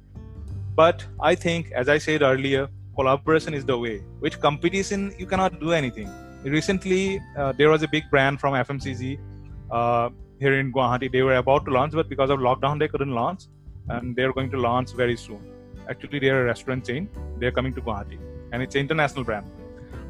But 0.81 1.05
i 1.29 1.35
think 1.45 1.71
as 1.83 1.89
i 1.95 1.97
said 2.07 2.23
earlier 2.31 2.65
collaboration 2.99 3.55
is 3.59 3.65
the 3.71 3.77
way 3.85 3.95
which 4.25 4.37
competition 4.41 5.15
you 5.19 5.27
cannot 5.31 5.61
do 5.61 5.73
anything. 5.79 6.11
Recently 6.45 7.21
uh, 7.39 7.53
there 7.61 7.71
was 7.71 7.83
a 7.89 7.89
big 7.95 8.05
brand 8.11 8.41
from 8.43 8.53
fmcg 8.65 9.19
uh, 9.71 10.11
here 10.43 10.59
in 10.59 10.71
guwahati. 10.75 11.11
They 11.17 11.23
were 11.23 11.37
about 11.37 11.65
to 11.67 11.71
launch 11.79 11.95
but 12.01 12.11
because 12.11 12.31
of 12.37 12.39
lockdown 12.49 12.79
they 12.79 12.89
couldn't 12.89 13.15
launch 13.23 13.45
and 13.89 14.15
they're 14.15 14.35
going 14.35 14.51
to 14.51 14.61
launch 14.69 14.93
very 15.03 15.17
soon. 15.17 15.43
Actually 15.89 16.19
they're 16.19 16.43
a 16.43 16.45
restaurant 16.53 16.87
chain. 16.87 17.09
They're 17.39 17.57
coming 17.61 17.75
to 17.79 17.81
guwahati 17.81 18.19
and 18.53 18.63
it's 18.63 18.75
an 18.75 18.83
international 18.83 19.25
brand. 19.25 19.47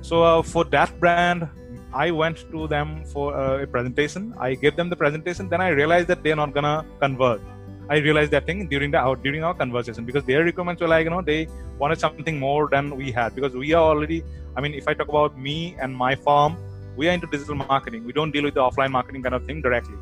So 0.00 0.24
uh, 0.24 0.42
for 0.42 0.64
that 0.76 0.98
brand 0.98 1.48
i 1.92 2.10
went 2.10 2.44
to 2.50 2.66
them 2.68 3.04
for 3.04 3.34
a 3.34 3.66
presentation. 3.66 4.34
I 4.38 4.54
gave 4.54 4.76
them 4.76 4.88
the 4.88 4.96
presentation. 4.96 5.48
Then 5.48 5.60
i 5.60 5.68
realized 5.68 6.08
that 6.08 6.22
they're 6.22 6.36
not 6.36 6.54
gonna 6.54 6.84
convert. 7.00 7.40
I 7.88 7.96
realized 7.96 8.30
that 8.30 8.46
thing 8.46 8.68
during 8.68 8.92
the 8.92 8.98
our, 8.98 9.16
during 9.16 9.42
our 9.42 9.54
conversation 9.54 10.04
because 10.04 10.24
their 10.24 10.44
requirements 10.44 10.80
were 10.80 10.88
like 10.88 11.04
you 11.04 11.10
know 11.10 11.22
they 11.22 11.48
wanted 11.78 11.98
something 11.98 12.38
more 12.38 12.68
than 12.68 12.96
we 12.96 13.10
had 13.10 13.34
because 13.34 13.54
we 13.54 13.72
are 13.72 13.82
already 13.82 14.22
I 14.56 14.60
mean 14.60 14.74
if 14.74 14.86
I 14.86 14.94
talk 14.94 15.08
about 15.08 15.38
me 15.38 15.76
and 15.80 15.94
my 15.94 16.14
firm 16.14 16.56
we 16.96 17.08
are 17.08 17.12
into 17.12 17.26
digital 17.26 17.56
marketing. 17.56 18.04
We 18.04 18.12
don't 18.12 18.30
deal 18.30 18.44
with 18.44 18.54
the 18.54 18.60
offline 18.60 18.90
marketing 18.90 19.22
kind 19.22 19.34
of 19.34 19.44
thing 19.46 19.62
directly. 19.62 19.96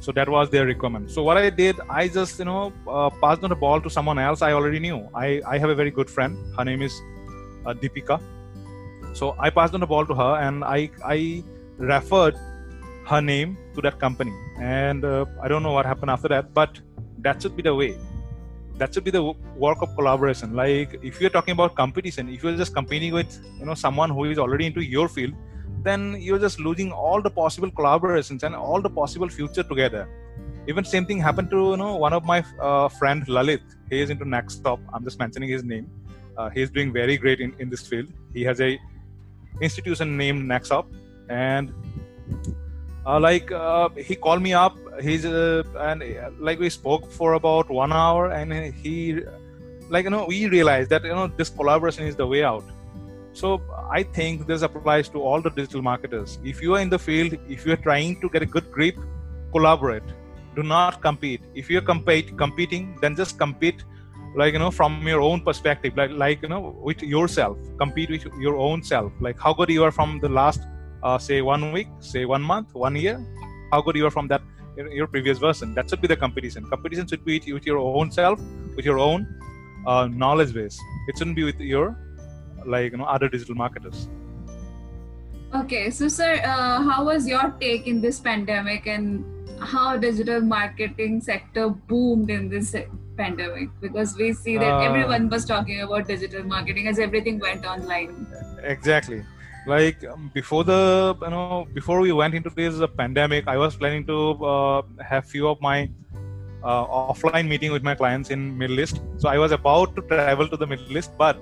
So 0.00 0.12
that 0.12 0.28
was 0.28 0.48
their 0.50 0.64
requirement. 0.64 1.10
So 1.10 1.22
what 1.22 1.36
I 1.36 1.50
did 1.50 1.76
I 1.88 2.08
just 2.08 2.38
you 2.40 2.46
know 2.46 2.72
uh, 2.88 3.10
passed 3.10 3.44
on 3.44 3.50
the 3.50 3.56
ball 3.56 3.80
to 3.80 3.90
someone 3.90 4.18
else 4.18 4.42
I 4.42 4.52
already 4.52 4.80
knew. 4.80 5.08
I 5.14 5.40
I 5.46 5.58
have 5.58 5.70
a 5.70 5.76
very 5.76 5.92
good 5.92 6.10
friend. 6.10 6.36
Her 6.56 6.64
name 6.64 6.82
is 6.82 7.00
uh, 7.66 7.74
Deepika 7.74 8.20
so 9.12 9.34
I 9.38 9.50
passed 9.50 9.74
on 9.74 9.80
the 9.80 9.86
ball 9.86 10.06
to 10.06 10.14
her 10.14 10.36
and 10.40 10.64
I 10.64 10.90
I 11.04 11.44
referred 11.78 12.36
her 13.06 13.20
name 13.20 13.56
to 13.74 13.80
that 13.82 13.98
company. 13.98 14.32
And 14.58 15.04
uh, 15.04 15.24
i 15.42 15.48
don't 15.48 15.62
know 15.62 15.72
what 15.72 15.86
happened 15.86 16.10
after 16.10 16.28
that 16.28 16.52
but 16.54 16.80
that 17.18 17.42
should 17.42 17.56
be 17.56 17.62
the 17.62 17.74
way. 17.74 17.96
That 18.76 18.94
should 18.94 19.04
be 19.04 19.10
the 19.10 19.22
work 19.56 19.82
of 19.82 19.94
collaboration. 19.96 20.54
Like 20.54 20.98
if 21.02 21.20
you're 21.20 21.30
talking 21.30 21.52
about 21.52 21.74
competition 21.74 22.28
if 22.28 22.42
you're 22.42 22.56
just 22.56 22.74
competing 22.74 23.12
with 23.12 23.38
you 23.58 23.66
know 23.66 23.74
someone 23.74 24.10
who 24.10 24.24
is 24.24 24.38
already 24.38 24.66
into 24.66 24.84
your 24.84 25.08
field 25.08 25.34
then 25.82 26.16
you're 26.20 26.38
just 26.38 26.58
losing 26.60 26.90
all 26.92 27.22
the 27.22 27.30
possible 27.30 27.70
collaborations 27.70 28.42
and 28.42 28.54
all 28.54 28.80
the 28.80 28.90
possible 28.90 29.28
future 29.28 29.62
together. 29.62 30.08
Even 30.66 30.84
same 30.84 31.06
thing 31.06 31.18
happened 31.18 31.50
to 31.50 31.70
you 31.70 31.76
know 31.76 31.96
one 31.96 32.12
of 32.12 32.24
my 32.24 32.44
uh, 32.60 32.88
friend 32.88 33.26
lalit. 33.26 33.62
He 33.90 34.00
is 34.00 34.10
into 34.10 34.28
Next 34.28 34.62
Nextop 34.62 34.80
i'm 34.92 35.04
just 35.04 35.18
mentioning 35.18 35.48
his 35.48 35.64
name. 35.64 35.90
Uh, 36.36 36.50
he's 36.50 36.70
doing 36.70 36.92
very 36.92 37.16
great 37.16 37.40
in, 37.40 37.54
in 37.58 37.68
this 37.68 37.86
field. 37.86 38.08
He 38.34 38.42
has 38.44 38.60
a 38.60 38.78
institution 39.60 40.16
named 40.16 40.48
Nextop 40.50 40.86
and 41.28 41.72
uh, 43.06 43.18
like 43.18 43.50
uh, 43.50 43.88
he 43.96 44.14
called 44.14 44.42
me 44.42 44.52
up. 44.52 44.76
He's 45.00 45.24
uh, 45.24 45.62
and 45.78 46.02
uh, 46.02 46.30
like 46.38 46.58
we 46.58 46.68
spoke 46.68 47.10
for 47.10 47.34
about 47.34 47.70
one 47.70 47.92
hour 47.92 48.30
and 48.30 48.52
he 48.74 49.20
like 49.88 50.04
you 50.04 50.10
know 50.10 50.26
we 50.26 50.46
realized 50.48 50.90
that 50.90 51.04
you 51.04 51.14
know 51.14 51.28
this 51.28 51.48
collaboration 51.48 52.06
is 52.06 52.16
the 52.16 52.26
way 52.26 52.44
out. 52.44 52.64
So 53.32 53.62
i 53.96 54.02
think 54.02 54.46
this 54.46 54.62
applies 54.62 55.08
to 55.10 55.22
all 55.22 55.40
the 55.40 55.50
digital 55.50 55.82
marketers. 55.82 56.38
If 56.44 56.60
you 56.60 56.74
are 56.74 56.80
in 56.80 56.90
the 56.90 56.98
field 56.98 57.34
if 57.48 57.64
you're 57.64 57.82
trying 57.88 58.20
to 58.20 58.28
get 58.28 58.42
a 58.42 58.46
good 58.46 58.70
grip 58.70 58.96
collaborate. 59.52 60.02
Do 60.56 60.62
not 60.62 61.00
compete. 61.00 61.40
If 61.54 61.70
you're 61.70 61.86
compete 61.92 62.36
competing 62.36 62.98
then 63.00 63.16
just 63.16 63.38
compete 63.38 63.84
like 64.36 64.52
you 64.52 64.58
know 64.58 64.70
from 64.70 65.06
your 65.06 65.20
own 65.20 65.40
perspective 65.40 65.96
like 65.96 66.10
like 66.10 66.42
you 66.42 66.48
know 66.48 66.76
with 66.82 67.02
yourself 67.02 67.56
compete 67.78 68.10
with 68.10 68.24
your 68.38 68.56
own 68.56 68.82
self 68.82 69.12
like 69.20 69.38
how 69.38 69.52
good 69.52 69.70
you 69.70 69.82
are 69.82 69.90
from 69.90 70.20
the 70.20 70.28
last 70.28 70.60
uh, 71.02 71.18
say 71.18 71.42
one 71.42 71.72
week, 71.72 71.88
say 72.00 72.24
one 72.24 72.42
month, 72.42 72.74
one 72.74 72.96
year, 72.96 73.24
how 73.72 73.80
good 73.80 73.96
you 73.96 74.06
are 74.06 74.10
from 74.10 74.28
that 74.28 74.42
your 74.92 75.06
previous 75.08 75.38
version. 75.38 75.74
That 75.74 75.90
should 75.90 76.00
be 76.00 76.06
the 76.08 76.16
competition. 76.16 76.64
Competition 76.68 77.06
should 77.06 77.24
be 77.24 77.40
with 77.52 77.66
your 77.66 77.78
own 77.78 78.10
self, 78.12 78.40
with 78.76 78.84
your 78.84 78.98
own 78.98 79.26
uh, 79.86 80.06
knowledge 80.06 80.54
base. 80.54 80.78
It 81.08 81.18
shouldn't 81.18 81.36
be 81.36 81.44
with 81.44 81.60
your 81.60 81.96
like 82.64 82.92
you 82.92 82.98
know 82.98 83.04
other 83.04 83.28
digital 83.28 83.54
marketers. 83.54 84.08
Okay, 85.54 85.90
so 85.90 86.08
sir, 86.08 86.40
uh, 86.44 86.82
how 86.82 87.04
was 87.04 87.26
your 87.26 87.54
take 87.60 87.86
in 87.86 88.00
this 88.00 88.20
pandemic 88.20 88.86
and 88.86 89.24
how 89.60 89.96
digital 89.96 90.40
marketing 90.40 91.20
sector 91.20 91.70
boomed 91.70 92.30
in 92.30 92.48
this 92.48 92.74
pandemic? 93.22 93.68
Because 93.86 94.16
we 94.16 94.32
see 94.32 94.56
that 94.58 94.74
uh, 94.74 94.86
everyone 94.90 95.28
was 95.28 95.44
talking 95.54 95.82
about 95.86 96.06
digital 96.12 96.44
marketing 96.54 96.88
as 96.88 96.98
everything 97.08 97.38
went 97.48 97.66
online. 97.74 98.26
Exactly 98.76 99.24
like 99.68 100.04
um, 100.10 100.30
before 100.34 100.64
the 100.64 101.14
you 101.22 101.30
know 101.30 101.66
before 101.78 102.00
we 102.00 102.12
went 102.20 102.34
into 102.38 102.50
this 102.58 102.80
uh, 102.80 102.86
pandemic 103.00 103.48
i 103.54 103.56
was 103.62 103.76
planning 103.80 104.04
to 104.10 104.18
uh, 104.52 104.82
have 105.10 105.26
few 105.34 105.46
of 105.52 105.60
my 105.60 105.78
uh, 106.62 106.84
offline 107.12 107.46
meeting 107.52 107.70
with 107.76 107.82
my 107.82 107.94
clients 107.94 108.30
in 108.30 108.56
middle 108.62 108.80
east 108.84 109.00
so 109.18 109.28
i 109.28 109.38
was 109.44 109.52
about 109.52 109.94
to 109.96 110.02
travel 110.12 110.48
to 110.48 110.56
the 110.56 110.68
middle 110.72 110.96
east 111.00 111.12
but 111.24 111.36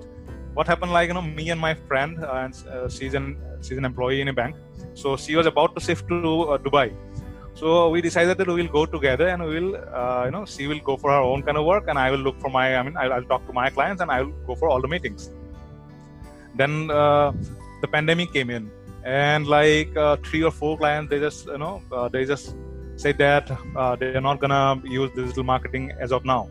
what 0.57 0.67
happened 0.67 0.91
like 0.97 1.07
you 1.09 1.13
know 1.13 1.27
me 1.39 1.49
and 1.53 1.61
my 1.67 1.73
friend 1.89 2.23
uh, 2.23 2.43
and 2.43 2.53
uh, 2.73 2.89
she's 2.89 3.13
an 3.13 3.27
she's 3.61 3.77
an 3.81 3.85
employee 3.91 4.21
in 4.25 4.27
a 4.27 4.37
bank 4.41 4.55
so 4.93 5.15
she 5.15 5.35
was 5.39 5.47
about 5.53 5.73
to 5.75 5.81
shift 5.87 6.07
to 6.09 6.19
uh, 6.51 6.57
dubai 6.65 6.87
so 7.59 7.89
we 7.93 7.99
decided 8.07 8.37
that 8.37 8.47
we 8.47 8.55
will 8.61 8.73
go 8.79 8.85
together 8.85 9.27
and 9.33 9.41
we 9.43 9.53
will 9.59 9.71
you 10.25 10.31
know 10.35 10.43
she 10.53 10.67
will 10.71 10.83
go 10.89 10.95
for 11.03 11.09
her 11.15 11.23
own 11.31 11.41
kind 11.47 11.57
of 11.61 11.65
work 11.73 11.85
and 11.91 11.97
i 12.05 12.07
will 12.13 12.23
look 12.27 12.39
for 12.45 12.51
my 12.57 12.65
i 12.79 12.81
mean 12.85 12.95
i'll, 13.01 13.13
I'll 13.15 13.29
talk 13.33 13.43
to 13.49 13.53
my 13.61 13.69
clients 13.77 14.01
and 14.03 14.11
i 14.15 14.21
will 14.21 14.35
go 14.49 14.55
for 14.55 14.69
all 14.69 14.81
the 14.81 14.91
meetings. 14.95 15.31
Then 16.59 16.87
the 16.87 17.87
pandemic 17.95 18.33
came 18.33 18.49
in 18.49 18.71
and 19.05 19.47
like 19.47 19.95
uh, 19.95 20.17
three 20.17 20.43
or 20.43 20.51
four 20.51 20.77
clients 20.77 21.09
they 21.09 21.19
just 21.19 21.45
you 21.47 21.57
know 21.57 21.81
uh, 21.91 22.07
they 22.09 22.25
just 22.25 22.55
said 22.95 23.17
that 23.17 23.49
uh, 23.75 23.95
they're 23.95 24.21
not 24.29 24.39
gonna 24.39 24.81
use 24.83 25.11
digital 25.11 25.43
marketing 25.43 25.91
as 25.99 26.11
of 26.11 26.25
now. 26.25 26.49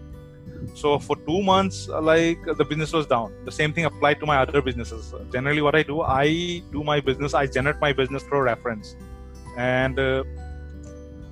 So 0.75 0.99
for 0.99 1.17
two 1.29 1.43
months 1.43 1.89
uh, 1.89 2.01
like 2.01 2.39
the 2.45 2.65
business 2.65 2.93
was 2.93 3.07
down. 3.07 3.33
The 3.45 3.53
same 3.53 3.73
thing 3.73 3.85
applied 3.85 4.21
to 4.21 4.27
my 4.27 4.39
other 4.39 4.63
businesses. 4.63 5.13
Generally 5.33 5.63
what 5.63 5.75
i 5.75 5.83
do 5.83 6.01
i 6.03 6.63
do 6.73 6.85
my 6.85 7.01
business 7.01 7.35
i 7.35 7.47
generate 7.47 7.81
my 7.81 7.93
business 7.93 8.23
through 8.23 8.41
reference. 8.41 8.97
And 9.57 9.99
uh, 9.99 10.25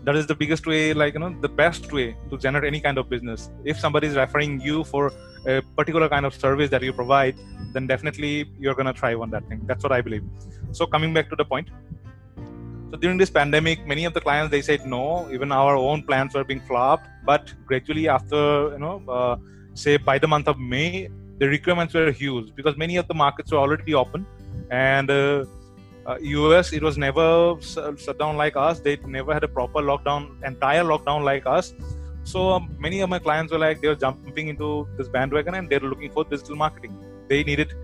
that 0.04 0.16
is 0.16 0.26
the 0.26 0.34
biggest 0.34 0.66
way 0.66 0.92
like 0.92 1.14
you 1.14 1.20
know 1.20 1.34
the 1.40 1.48
best 1.48 1.92
way 1.92 2.16
to 2.30 2.38
generate 2.38 2.68
any 2.72 2.80
kind 2.80 2.98
of 2.98 3.08
business. 3.08 3.50
If 3.64 3.78
somebody 3.78 4.06
is 4.08 4.16
referring 4.16 4.60
you 4.60 4.84
for 4.84 5.12
a 5.46 5.62
particular 5.76 6.08
kind 6.08 6.26
of 6.26 6.34
service 6.34 6.70
that 6.70 6.82
you 6.82 6.92
provide 6.92 7.36
then 7.72 7.86
definitely 7.86 8.50
you're 8.58 8.74
going 8.74 8.86
to 8.86 8.98
thrive 8.98 9.20
on 9.20 9.30
that 9.30 9.48
thing. 9.48 9.60
That's 9.66 9.82
what 9.82 9.92
i 9.92 10.00
believe. 10.00 10.24
So 10.72 10.86
coming 10.86 11.14
back 11.14 11.28
to 11.30 11.36
the 11.36 11.44
point 11.44 11.68
so 12.90 12.98
during 12.98 13.18
this 13.18 13.30
pandemic 13.30 13.86
many 13.86 14.04
of 14.04 14.14
the 14.14 14.20
clients 14.20 14.50
they 14.50 14.62
said 14.62 14.86
no. 14.86 15.28
Even 15.32 15.50
our 15.52 15.76
own 15.76 16.02
plans 16.02 16.34
were 16.34 16.44
being 16.44 16.60
flopped. 16.60 17.08
But 17.24 17.52
gradually 17.66 18.08
after 18.08 18.70
you 18.72 18.78
know 18.78 19.02
uh, 19.08 19.36
say 19.74 19.96
by 19.96 20.18
the 20.18 20.28
month 20.28 20.48
of 20.48 20.58
may 20.58 21.08
the 21.38 21.48
requirements 21.48 21.94
were 21.94 22.12
huge 22.12 22.54
because 22.54 22.76
many 22.76 22.96
of 22.96 23.08
the 23.08 23.14
markets 23.14 23.50
were 23.52 23.58
already 23.58 23.94
open. 23.94 24.26
And 24.70 25.10
uh, 25.10 25.44
uh, 26.06 26.16
us 26.58 26.72
it 26.72 26.82
was 26.82 26.96
never 26.98 27.56
shut 27.60 28.18
down 28.18 28.36
like 28.36 28.56
us 28.56 28.80
they 28.80 28.96
never 29.06 29.32
had 29.32 29.44
a 29.44 29.48
proper 29.48 29.80
lockdown 29.80 30.30
entire 30.44 30.84
lockdown 30.84 31.24
like 31.24 31.46
us 31.46 31.72
so 32.24 32.50
um, 32.52 32.74
many 32.78 33.00
of 33.00 33.10
my 33.10 33.18
clients 33.18 33.52
were 33.52 33.58
like 33.58 33.80
they 33.80 33.88
were 33.88 33.94
jumping 33.94 34.48
into 34.48 34.88
this 34.96 35.08
bandwagon 35.08 35.54
and 35.54 35.68
they're 35.68 35.80
looking 35.80 36.10
for 36.10 36.24
digital 36.24 36.56
marketing. 36.56 36.96
They 37.28 37.44
needed, 37.44 37.74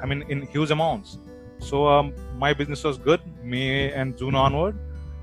I 0.00 0.06
mean, 0.06 0.22
in 0.28 0.42
huge 0.42 0.70
amounts. 0.70 1.18
So 1.58 1.86
um, 1.86 2.12
my 2.36 2.52
business 2.52 2.84
was 2.84 2.98
good 2.98 3.20
May 3.42 3.92
and 3.92 4.16
June 4.18 4.34
onward, 4.34 4.76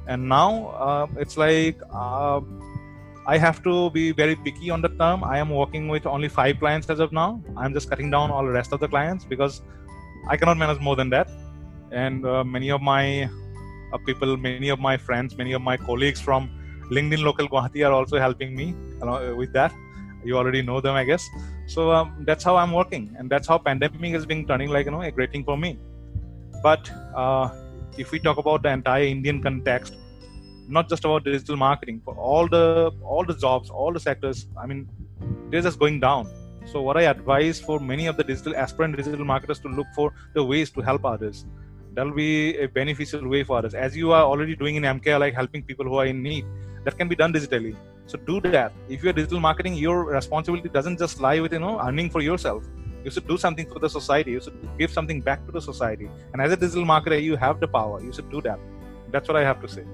and 0.08 0.28
now 0.28 0.70
uh, 0.70 1.08
it's 1.18 1.38
like 1.38 1.80
uh, 1.94 2.42
I 3.28 3.38
have 3.38 3.62
to 3.64 3.92
be 3.92 4.12
very 4.12 4.36
picky 4.36 4.72
on 4.72 4.82
the 4.82 4.90
term. 4.90 5.24
I 5.24 5.38
am 5.38 5.50
working 5.52 5.88
with 5.88 6.08
only 6.08 6.28
five 6.28 6.60
clients 6.60 6.90
as 6.90 7.00
of 7.00 7.12
now. 7.12 7.42
I'm 7.56 7.74
just 7.74 7.90
cutting 7.90 8.10
down 8.10 8.32
all 8.32 8.44
the 8.44 8.52
rest 8.52 8.74
of 8.74 8.80
the 8.80 8.88
clients 8.88 9.26
because 9.26 9.62
I 10.28 10.38
cannot 10.38 10.58
manage 10.58 10.80
more 10.80 10.96
than 10.96 11.10
that. 11.12 11.30
And 11.92 12.26
uh, 12.26 12.44
many 12.44 12.70
of 12.70 12.82
my 12.82 13.30
uh, 13.94 13.98
people, 14.06 14.38
many 14.38 14.70
of 14.70 14.80
my 14.80 14.98
friends, 14.98 15.38
many 15.38 15.54
of 15.54 15.62
my 15.62 15.78
colleagues 15.78 16.22
from 16.22 16.50
LinkedIn 16.92 17.24
Local 17.24 17.48
Guwahati 17.48 17.88
are 17.88 17.94
also 17.94 18.20
helping 18.20 18.56
me 18.56 18.76
uh, 19.02 19.34
with 19.36 19.54
that. 19.54 19.74
You 20.24 20.38
already 20.38 20.62
know 20.62 20.82
them, 20.82 20.96
I 20.96 21.04
guess. 21.04 21.26
So 21.68 21.92
um, 21.92 22.24
that's 22.26 22.44
how 22.44 22.56
I'm 22.58 22.72
working, 22.72 23.16
and 23.18 23.30
that's 23.30 23.48
how 23.48 23.58
pandemic 23.58 24.14
is 24.14 24.26
being 24.26 24.46
turning 24.46 24.70
like 24.70 24.86
you 24.86 24.92
know 24.92 25.02
a 25.02 25.12
great 25.12 25.32
thing 25.32 25.46
for 25.46 25.58
me. 25.58 25.78
But 26.62 26.92
uh, 27.16 27.50
if 27.98 28.12
we 28.12 28.20
talk 28.20 28.38
about 28.38 28.64
the 28.64 28.70
entire 28.70 29.04
Indian 29.04 29.42
context, 29.42 29.96
not 30.70 30.88
just 30.88 31.04
about 31.04 31.24
digital 31.24 31.58
marketing 31.58 32.02
for 32.06 32.16
all 32.16 32.48
the 32.48 32.92
all 33.04 33.26
the 33.26 33.36
jobs 33.46 33.70
all 33.70 33.92
the 33.92 34.00
sectors 34.00 34.48
i 34.62 34.66
mean 34.66 34.88
they're 35.50 35.66
just 35.70 35.80
going 35.80 36.00
down 36.00 36.30
so 36.72 36.82
what 36.82 36.96
i 36.96 37.04
advise 37.14 37.60
for 37.60 37.80
many 37.80 38.06
of 38.06 38.18
the 38.18 38.24
digital 38.24 38.56
aspirant 38.56 38.96
digital 38.96 39.26
marketers 39.26 39.60
to 39.60 39.68
look 39.68 39.88
for 39.96 40.14
the 40.36 40.44
ways 40.44 40.70
to 40.70 40.82
help 40.82 41.06
others 41.06 41.46
that'll 41.94 42.14
be 42.14 42.58
a 42.58 42.68
beneficial 42.68 43.28
way 43.28 43.44
for 43.44 43.66
us. 43.66 43.74
As 43.74 43.96
you 43.96 44.12
are 44.12 44.24
already 44.24 44.56
doing 44.56 44.76
in 44.76 44.84
mk 44.84 45.20
like 45.20 45.34
helping 45.34 45.64
people 45.64 45.86
who 45.86 45.96
are 45.96 46.06
in 46.06 46.22
need 46.24 46.46
that 46.86 46.98
can 46.98 47.08
be 47.08 47.16
done 47.16 47.34
digitally. 47.34 47.76
So 48.06 48.18
do 48.18 48.40
that. 48.42 48.74
If 48.88 49.04
you're 49.04 49.14
digital 49.14 49.40
marketing 49.40 49.76
your 49.76 50.06
responsibility 50.06 50.70
doesn't 50.70 50.98
just 50.98 51.20
lie 51.20 51.40
with 51.40 51.54
you 51.54 51.60
know 51.60 51.80
earning 51.80 52.10
for 52.10 52.22
yourself. 52.22 52.64
You 53.04 53.12
should 53.12 53.28
do 53.28 53.38
something 53.38 53.70
for 53.72 53.80
the 53.80 53.90
society. 53.90 54.32
You 54.32 54.42
should 54.42 54.58
give 54.78 54.92
something 54.92 55.22
back 55.22 55.46
to 55.46 55.52
the 55.52 55.62
society. 55.62 56.10
And 56.34 56.42
as 56.42 56.52
a 56.52 56.58
digital 56.58 56.86
marketer 56.86 57.22
you 57.22 57.36
have 57.36 57.60
the 57.60 57.68
power. 57.68 58.02
You 58.04 58.14
should 58.14 58.30
do 58.30 58.42
that. 58.42 58.60
That's 59.12 59.28
what 59.28 59.38
i 59.38 59.44
have 59.44 59.62
to 59.62 59.68
say. 59.68 59.86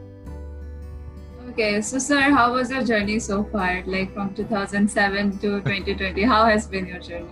Okay, 1.49 1.81
so 1.81 1.99
sir, 1.99 2.19
how 2.31 2.53
was 2.53 2.69
your 2.69 2.84
journey 2.84 3.17
so 3.17 3.43
far? 3.45 3.84
Like 3.86 4.13
from 4.13 4.34
2007 4.34 5.38
to 5.39 5.62
2020, 5.62 6.23
how 6.23 6.45
has 6.45 6.67
been 6.67 6.86
your 6.86 6.99
journey? 6.99 7.29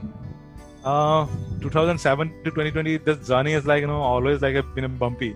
Uh, 0.84 1.26
2007 1.62 2.44
to 2.44 2.52
2020, 2.52 2.98
this 2.98 3.26
journey 3.26 3.54
is 3.54 3.66
like 3.66 3.82
you 3.82 3.88
know 3.88 4.02
always 4.02 4.42
like 4.42 4.56
a, 4.56 4.64
been 4.64 4.84
a 4.84 4.90
bumpy. 4.90 5.36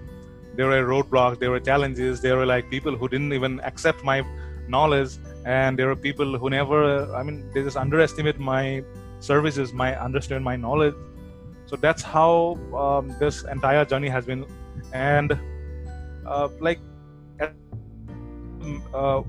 There 0.55 0.67
were 0.67 0.83
roadblocks, 0.83 1.39
there 1.39 1.51
were 1.51 1.61
challenges, 1.61 2.19
there 2.19 2.35
were 2.35 2.45
like 2.45 2.69
people 2.69 2.97
who 2.97 3.07
didn't 3.07 3.31
even 3.31 3.61
accept 3.61 4.03
my 4.03 4.25
knowledge, 4.67 5.11
and 5.45 5.79
there 5.79 5.87
were 5.87 5.95
people 5.95 6.37
who 6.37 6.49
never. 6.49 7.15
I 7.15 7.23
mean, 7.23 7.49
they 7.53 7.63
just 7.63 7.77
underestimate 7.77 8.39
my 8.39 8.83
services, 9.19 9.71
my 9.71 9.97
understand 9.97 10.43
my 10.43 10.57
knowledge. 10.57 10.95
So 11.65 11.77
that's 11.77 12.01
how 12.01 12.57
um, 12.75 13.15
this 13.17 13.43
entire 13.45 13.85
journey 13.85 14.09
has 14.09 14.25
been, 14.25 14.45
and 14.91 15.39
uh, 16.25 16.49
like 16.59 16.79
uh, 18.93 19.23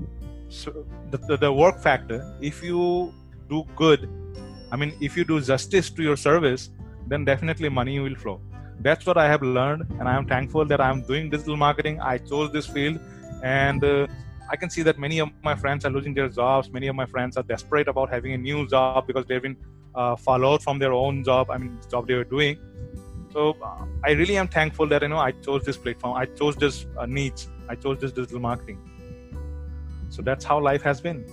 so 0.49 0.85
the, 1.11 1.37
the 1.37 1.53
work 1.53 1.79
factor 1.79 2.35
if 2.41 2.61
you 2.61 3.13
do 3.49 3.63
good 3.75 4.09
i 4.71 4.75
mean 4.75 4.93
if 4.99 5.17
you 5.17 5.23
do 5.23 5.39
justice 5.41 5.89
to 5.89 6.03
your 6.03 6.17
service 6.17 6.69
then 7.09 7.25
definitely 7.25 7.69
money 7.69 7.99
will 7.99 8.15
flow. 8.15 8.39
That's 8.81 9.05
what 9.05 9.17
i 9.17 9.27
have 9.27 9.41
learned 9.41 9.83
and 9.99 10.07
i 10.07 10.15
am 10.15 10.25
thankful 10.25 10.65
that 10.65 10.81
i'm 10.81 11.01
doing 11.01 11.29
digital 11.29 11.57
marketing. 11.57 11.99
I 11.99 12.17
chose 12.17 12.51
this 12.51 12.67
field 12.67 12.99
and 13.43 13.83
uh, 13.83 14.07
i 14.49 14.55
can 14.55 14.69
see 14.69 14.83
that 14.83 14.97
many 15.05 15.19
of 15.19 15.29
my 15.43 15.55
friends 15.55 15.85
are 15.85 15.91
losing 15.91 16.13
their 16.13 16.29
jobs. 16.29 16.71
Many 16.71 16.87
of 16.87 16.95
my 16.95 17.05
friends 17.05 17.35
are 17.35 17.43
desperate 17.43 17.87
about 17.87 18.09
having 18.09 18.33
a 18.33 18.37
new 18.37 18.67
job 18.67 19.07
because 19.07 19.25
they've 19.25 19.41
been 19.41 19.57
uh, 19.95 20.15
followed 20.15 20.63
from 20.63 20.79
their 20.79 20.93
own 20.93 21.23
job 21.23 21.49
i 21.49 21.57
mean 21.57 21.77
job 21.91 22.07
they 22.07 22.15
were 22.21 22.29
doing. 22.37 22.57
So 23.33 23.57
uh, 23.61 23.85
i 24.05 24.11
really 24.11 24.37
am 24.37 24.47
thankful 24.47 24.87
that 24.93 25.01
you 25.01 25.09
know 25.09 25.23
i 25.29 25.31
chose 25.31 25.65
this 25.65 25.77
platform. 25.77 26.15
I 26.23 26.25
chose 26.25 26.55
this 26.55 26.85
uh, 26.97 27.05
needs 27.05 27.49
i 27.67 27.75
chose 27.75 27.99
this 27.99 28.11
digital 28.11 28.39
marketing. 28.39 28.79
So 30.09 30.21
that's 30.21 30.45
how 30.45 30.59
life 30.71 30.81
has 30.83 31.01
been 31.01 31.25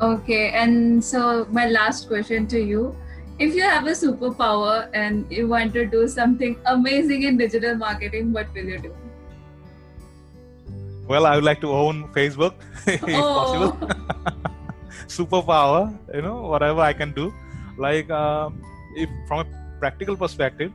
okay 0.00 0.50
and 0.50 1.02
so 1.02 1.46
my 1.50 1.68
last 1.68 2.08
question 2.08 2.46
to 2.48 2.60
you. 2.60 2.96
If 3.38 3.54
you 3.54 3.62
have 3.62 3.86
a 3.86 3.90
superpower 3.90 4.88
and 4.94 5.30
you 5.30 5.46
want 5.46 5.74
to 5.74 5.84
do 5.84 6.08
something 6.08 6.58
amazing 6.64 7.24
in 7.24 7.36
digital 7.36 7.74
marketing 7.76 8.32
what 8.32 8.52
will 8.54 8.64
you 8.64 8.78
do? 8.78 8.94
Well 11.06 11.26
i 11.26 11.34
would 11.34 11.44
like 11.44 11.60
to 11.60 11.70
own 11.70 12.08
facebook 12.14 12.54
if 12.86 13.02
oh. 13.04 13.34
possible. 13.40 13.90
Superpower 15.16 15.92
you 16.14 16.22
know 16.22 16.42
whatever 16.42 16.80
i 16.80 16.92
can 16.92 17.12
do. 17.12 17.32
Like 17.78 18.10
um, 18.10 18.62
if 18.96 19.10
from 19.28 19.40
a 19.40 19.46
practical 19.78 20.16
perspective 20.16 20.72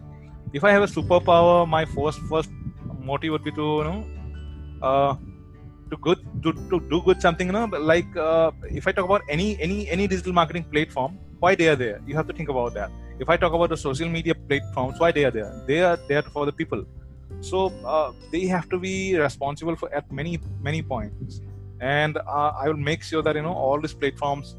if 0.53 0.63
i 0.63 0.71
have 0.71 0.83
a 0.83 0.91
superpower 0.93 1.67
my 1.67 1.85
first 1.85 2.19
first 2.29 2.49
motive 2.99 3.31
would 3.31 3.43
be 3.43 3.51
to 3.51 3.67
you 3.79 3.83
know 3.83 4.05
uh, 4.81 5.15
to 5.91 5.97
good 5.97 6.19
to, 6.43 6.53
to 6.71 6.79
do 6.93 7.01
good 7.07 7.21
something 7.21 7.47
you 7.47 7.53
know 7.53 7.65
like 7.93 8.15
uh, 8.27 8.51
if 8.79 8.87
i 8.87 8.91
talk 8.91 9.05
about 9.11 9.21
any 9.35 9.49
any 9.67 9.79
any 9.95 10.07
digital 10.13 10.33
marketing 10.41 10.65
platform 10.75 11.19
why 11.41 11.55
they 11.55 11.67
are 11.67 11.75
there? 11.75 11.99
You 12.07 12.15
have 12.15 12.27
to 12.27 12.33
think 12.33 12.49
about 12.49 12.75
that. 12.75 12.91
If 13.23 13.29
i 13.33 13.35
talk 13.43 13.53
about 13.57 13.69
the 13.73 13.77
social 13.83 14.09
media 14.15 14.35
platforms 14.49 14.99
why 15.03 15.11
they 15.11 15.23
are 15.29 15.35
there? 15.37 15.51
They 15.69 15.79
are 15.89 15.97
there 16.07 16.21
for 16.35 16.45
the 16.49 16.55
people. 16.59 16.83
So 17.39 17.59
uh, 17.93 18.11
they 18.31 18.45
have 18.55 18.67
to 18.73 18.77
be 18.77 19.17
responsible 19.17 19.75
for 19.75 19.93
at 19.99 20.11
many 20.19 20.33
many 20.67 20.81
points. 20.93 21.41
And 21.79 22.17
uh, 22.17 22.51
i 22.63 22.67
will 22.69 22.83
make 22.91 23.07
sure 23.09 23.23
that 23.27 23.39
you 23.39 23.45
know 23.47 23.55
all 23.65 23.81
these 23.85 23.97
platforms 24.03 24.55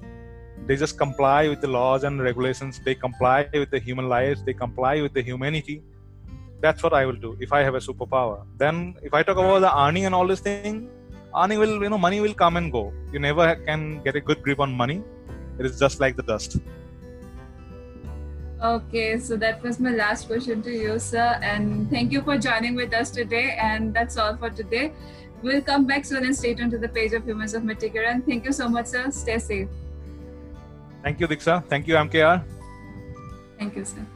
they 0.67 0.77
just 0.83 0.97
comply 1.05 1.41
with 1.53 1.61
the 1.61 1.71
laws 1.77 2.05
and 2.09 2.23
regulations. 2.23 2.81
They 2.85 2.95
comply 2.95 3.39
with 3.53 3.71
the 3.71 3.81
human 3.87 4.09
lives. 4.09 4.45
They 4.49 4.55
comply 4.65 4.95
with 5.05 5.13
the 5.19 5.23
humanity. 5.31 5.77
That's 6.65 6.83
what 6.87 6.95
i 6.99 7.05
will 7.07 7.21
do 7.29 7.31
if 7.47 7.53
i 7.61 7.63
have 7.69 7.79
a 7.83 7.85
superpower. 7.87 8.37
Then 8.65 8.83
if 9.11 9.15
i 9.21 9.23
talk 9.29 9.39
about 9.45 9.61
the 9.69 9.73
earning 9.85 10.05
and 10.11 10.15
all 10.19 10.29
this 10.35 10.45
thing 10.49 10.77
earning 11.37 11.59
will 11.59 11.83
you 11.83 11.91
know 11.91 11.99
money 11.99 12.21
will 12.21 12.35
come 12.35 12.57
and 12.57 12.73
go. 12.73 12.93
You 13.13 13.19
never 13.19 13.57
can 13.57 14.03
get 14.03 14.17
a 14.17 14.21
good 14.21 14.43
grip 14.43 14.61
on 14.61 14.73
money. 14.73 15.03
It 15.59 15.67
is 15.67 15.79
just 15.79 16.01
like 16.01 16.17
the 16.17 16.23
dust. 16.23 16.59
Okay 18.63 19.19
so 19.19 19.37
that 19.37 19.63
was 19.63 19.81
my 19.81 19.91
last 19.91 20.29
question 20.29 20.63
to 20.63 20.71
you 20.71 20.99
sir. 20.99 21.39
And 21.43 21.91
thank 21.91 22.13
you 22.13 22.23
for 22.23 22.39
joining 22.39 22.75
with 22.75 22.95
us 22.95 23.11
today. 23.11 23.57
And 23.61 23.93
that's 23.93 24.17
all 24.17 24.37
for 24.37 24.51
today. 24.51 24.93
We'll 25.43 25.63
come 25.63 25.87
back 25.87 26.05
soon 26.05 26.25
and 26.25 26.37
stay 26.37 26.55
tuned 26.55 26.71
to 26.71 26.79
the 26.79 26.89
page 26.89 27.13
of 27.13 27.25
humans 27.25 27.55
of 27.55 27.65
Mitti 27.65 27.91
ke 27.91 27.97
Rang. 28.07 28.23
thank 28.23 28.45
you 28.45 28.53
so 28.53 28.69
much 28.69 28.87
sir. 28.87 29.11
Stay 29.11 29.39
safe. 29.39 29.69
Thank 31.03 31.19
you 31.19 31.27
diksha 31.27 31.55
thank 31.69 31.89
you 31.89 31.97
mkr 31.97 32.45
thank 33.59 33.75
you 33.75 33.85
sir 33.85 34.07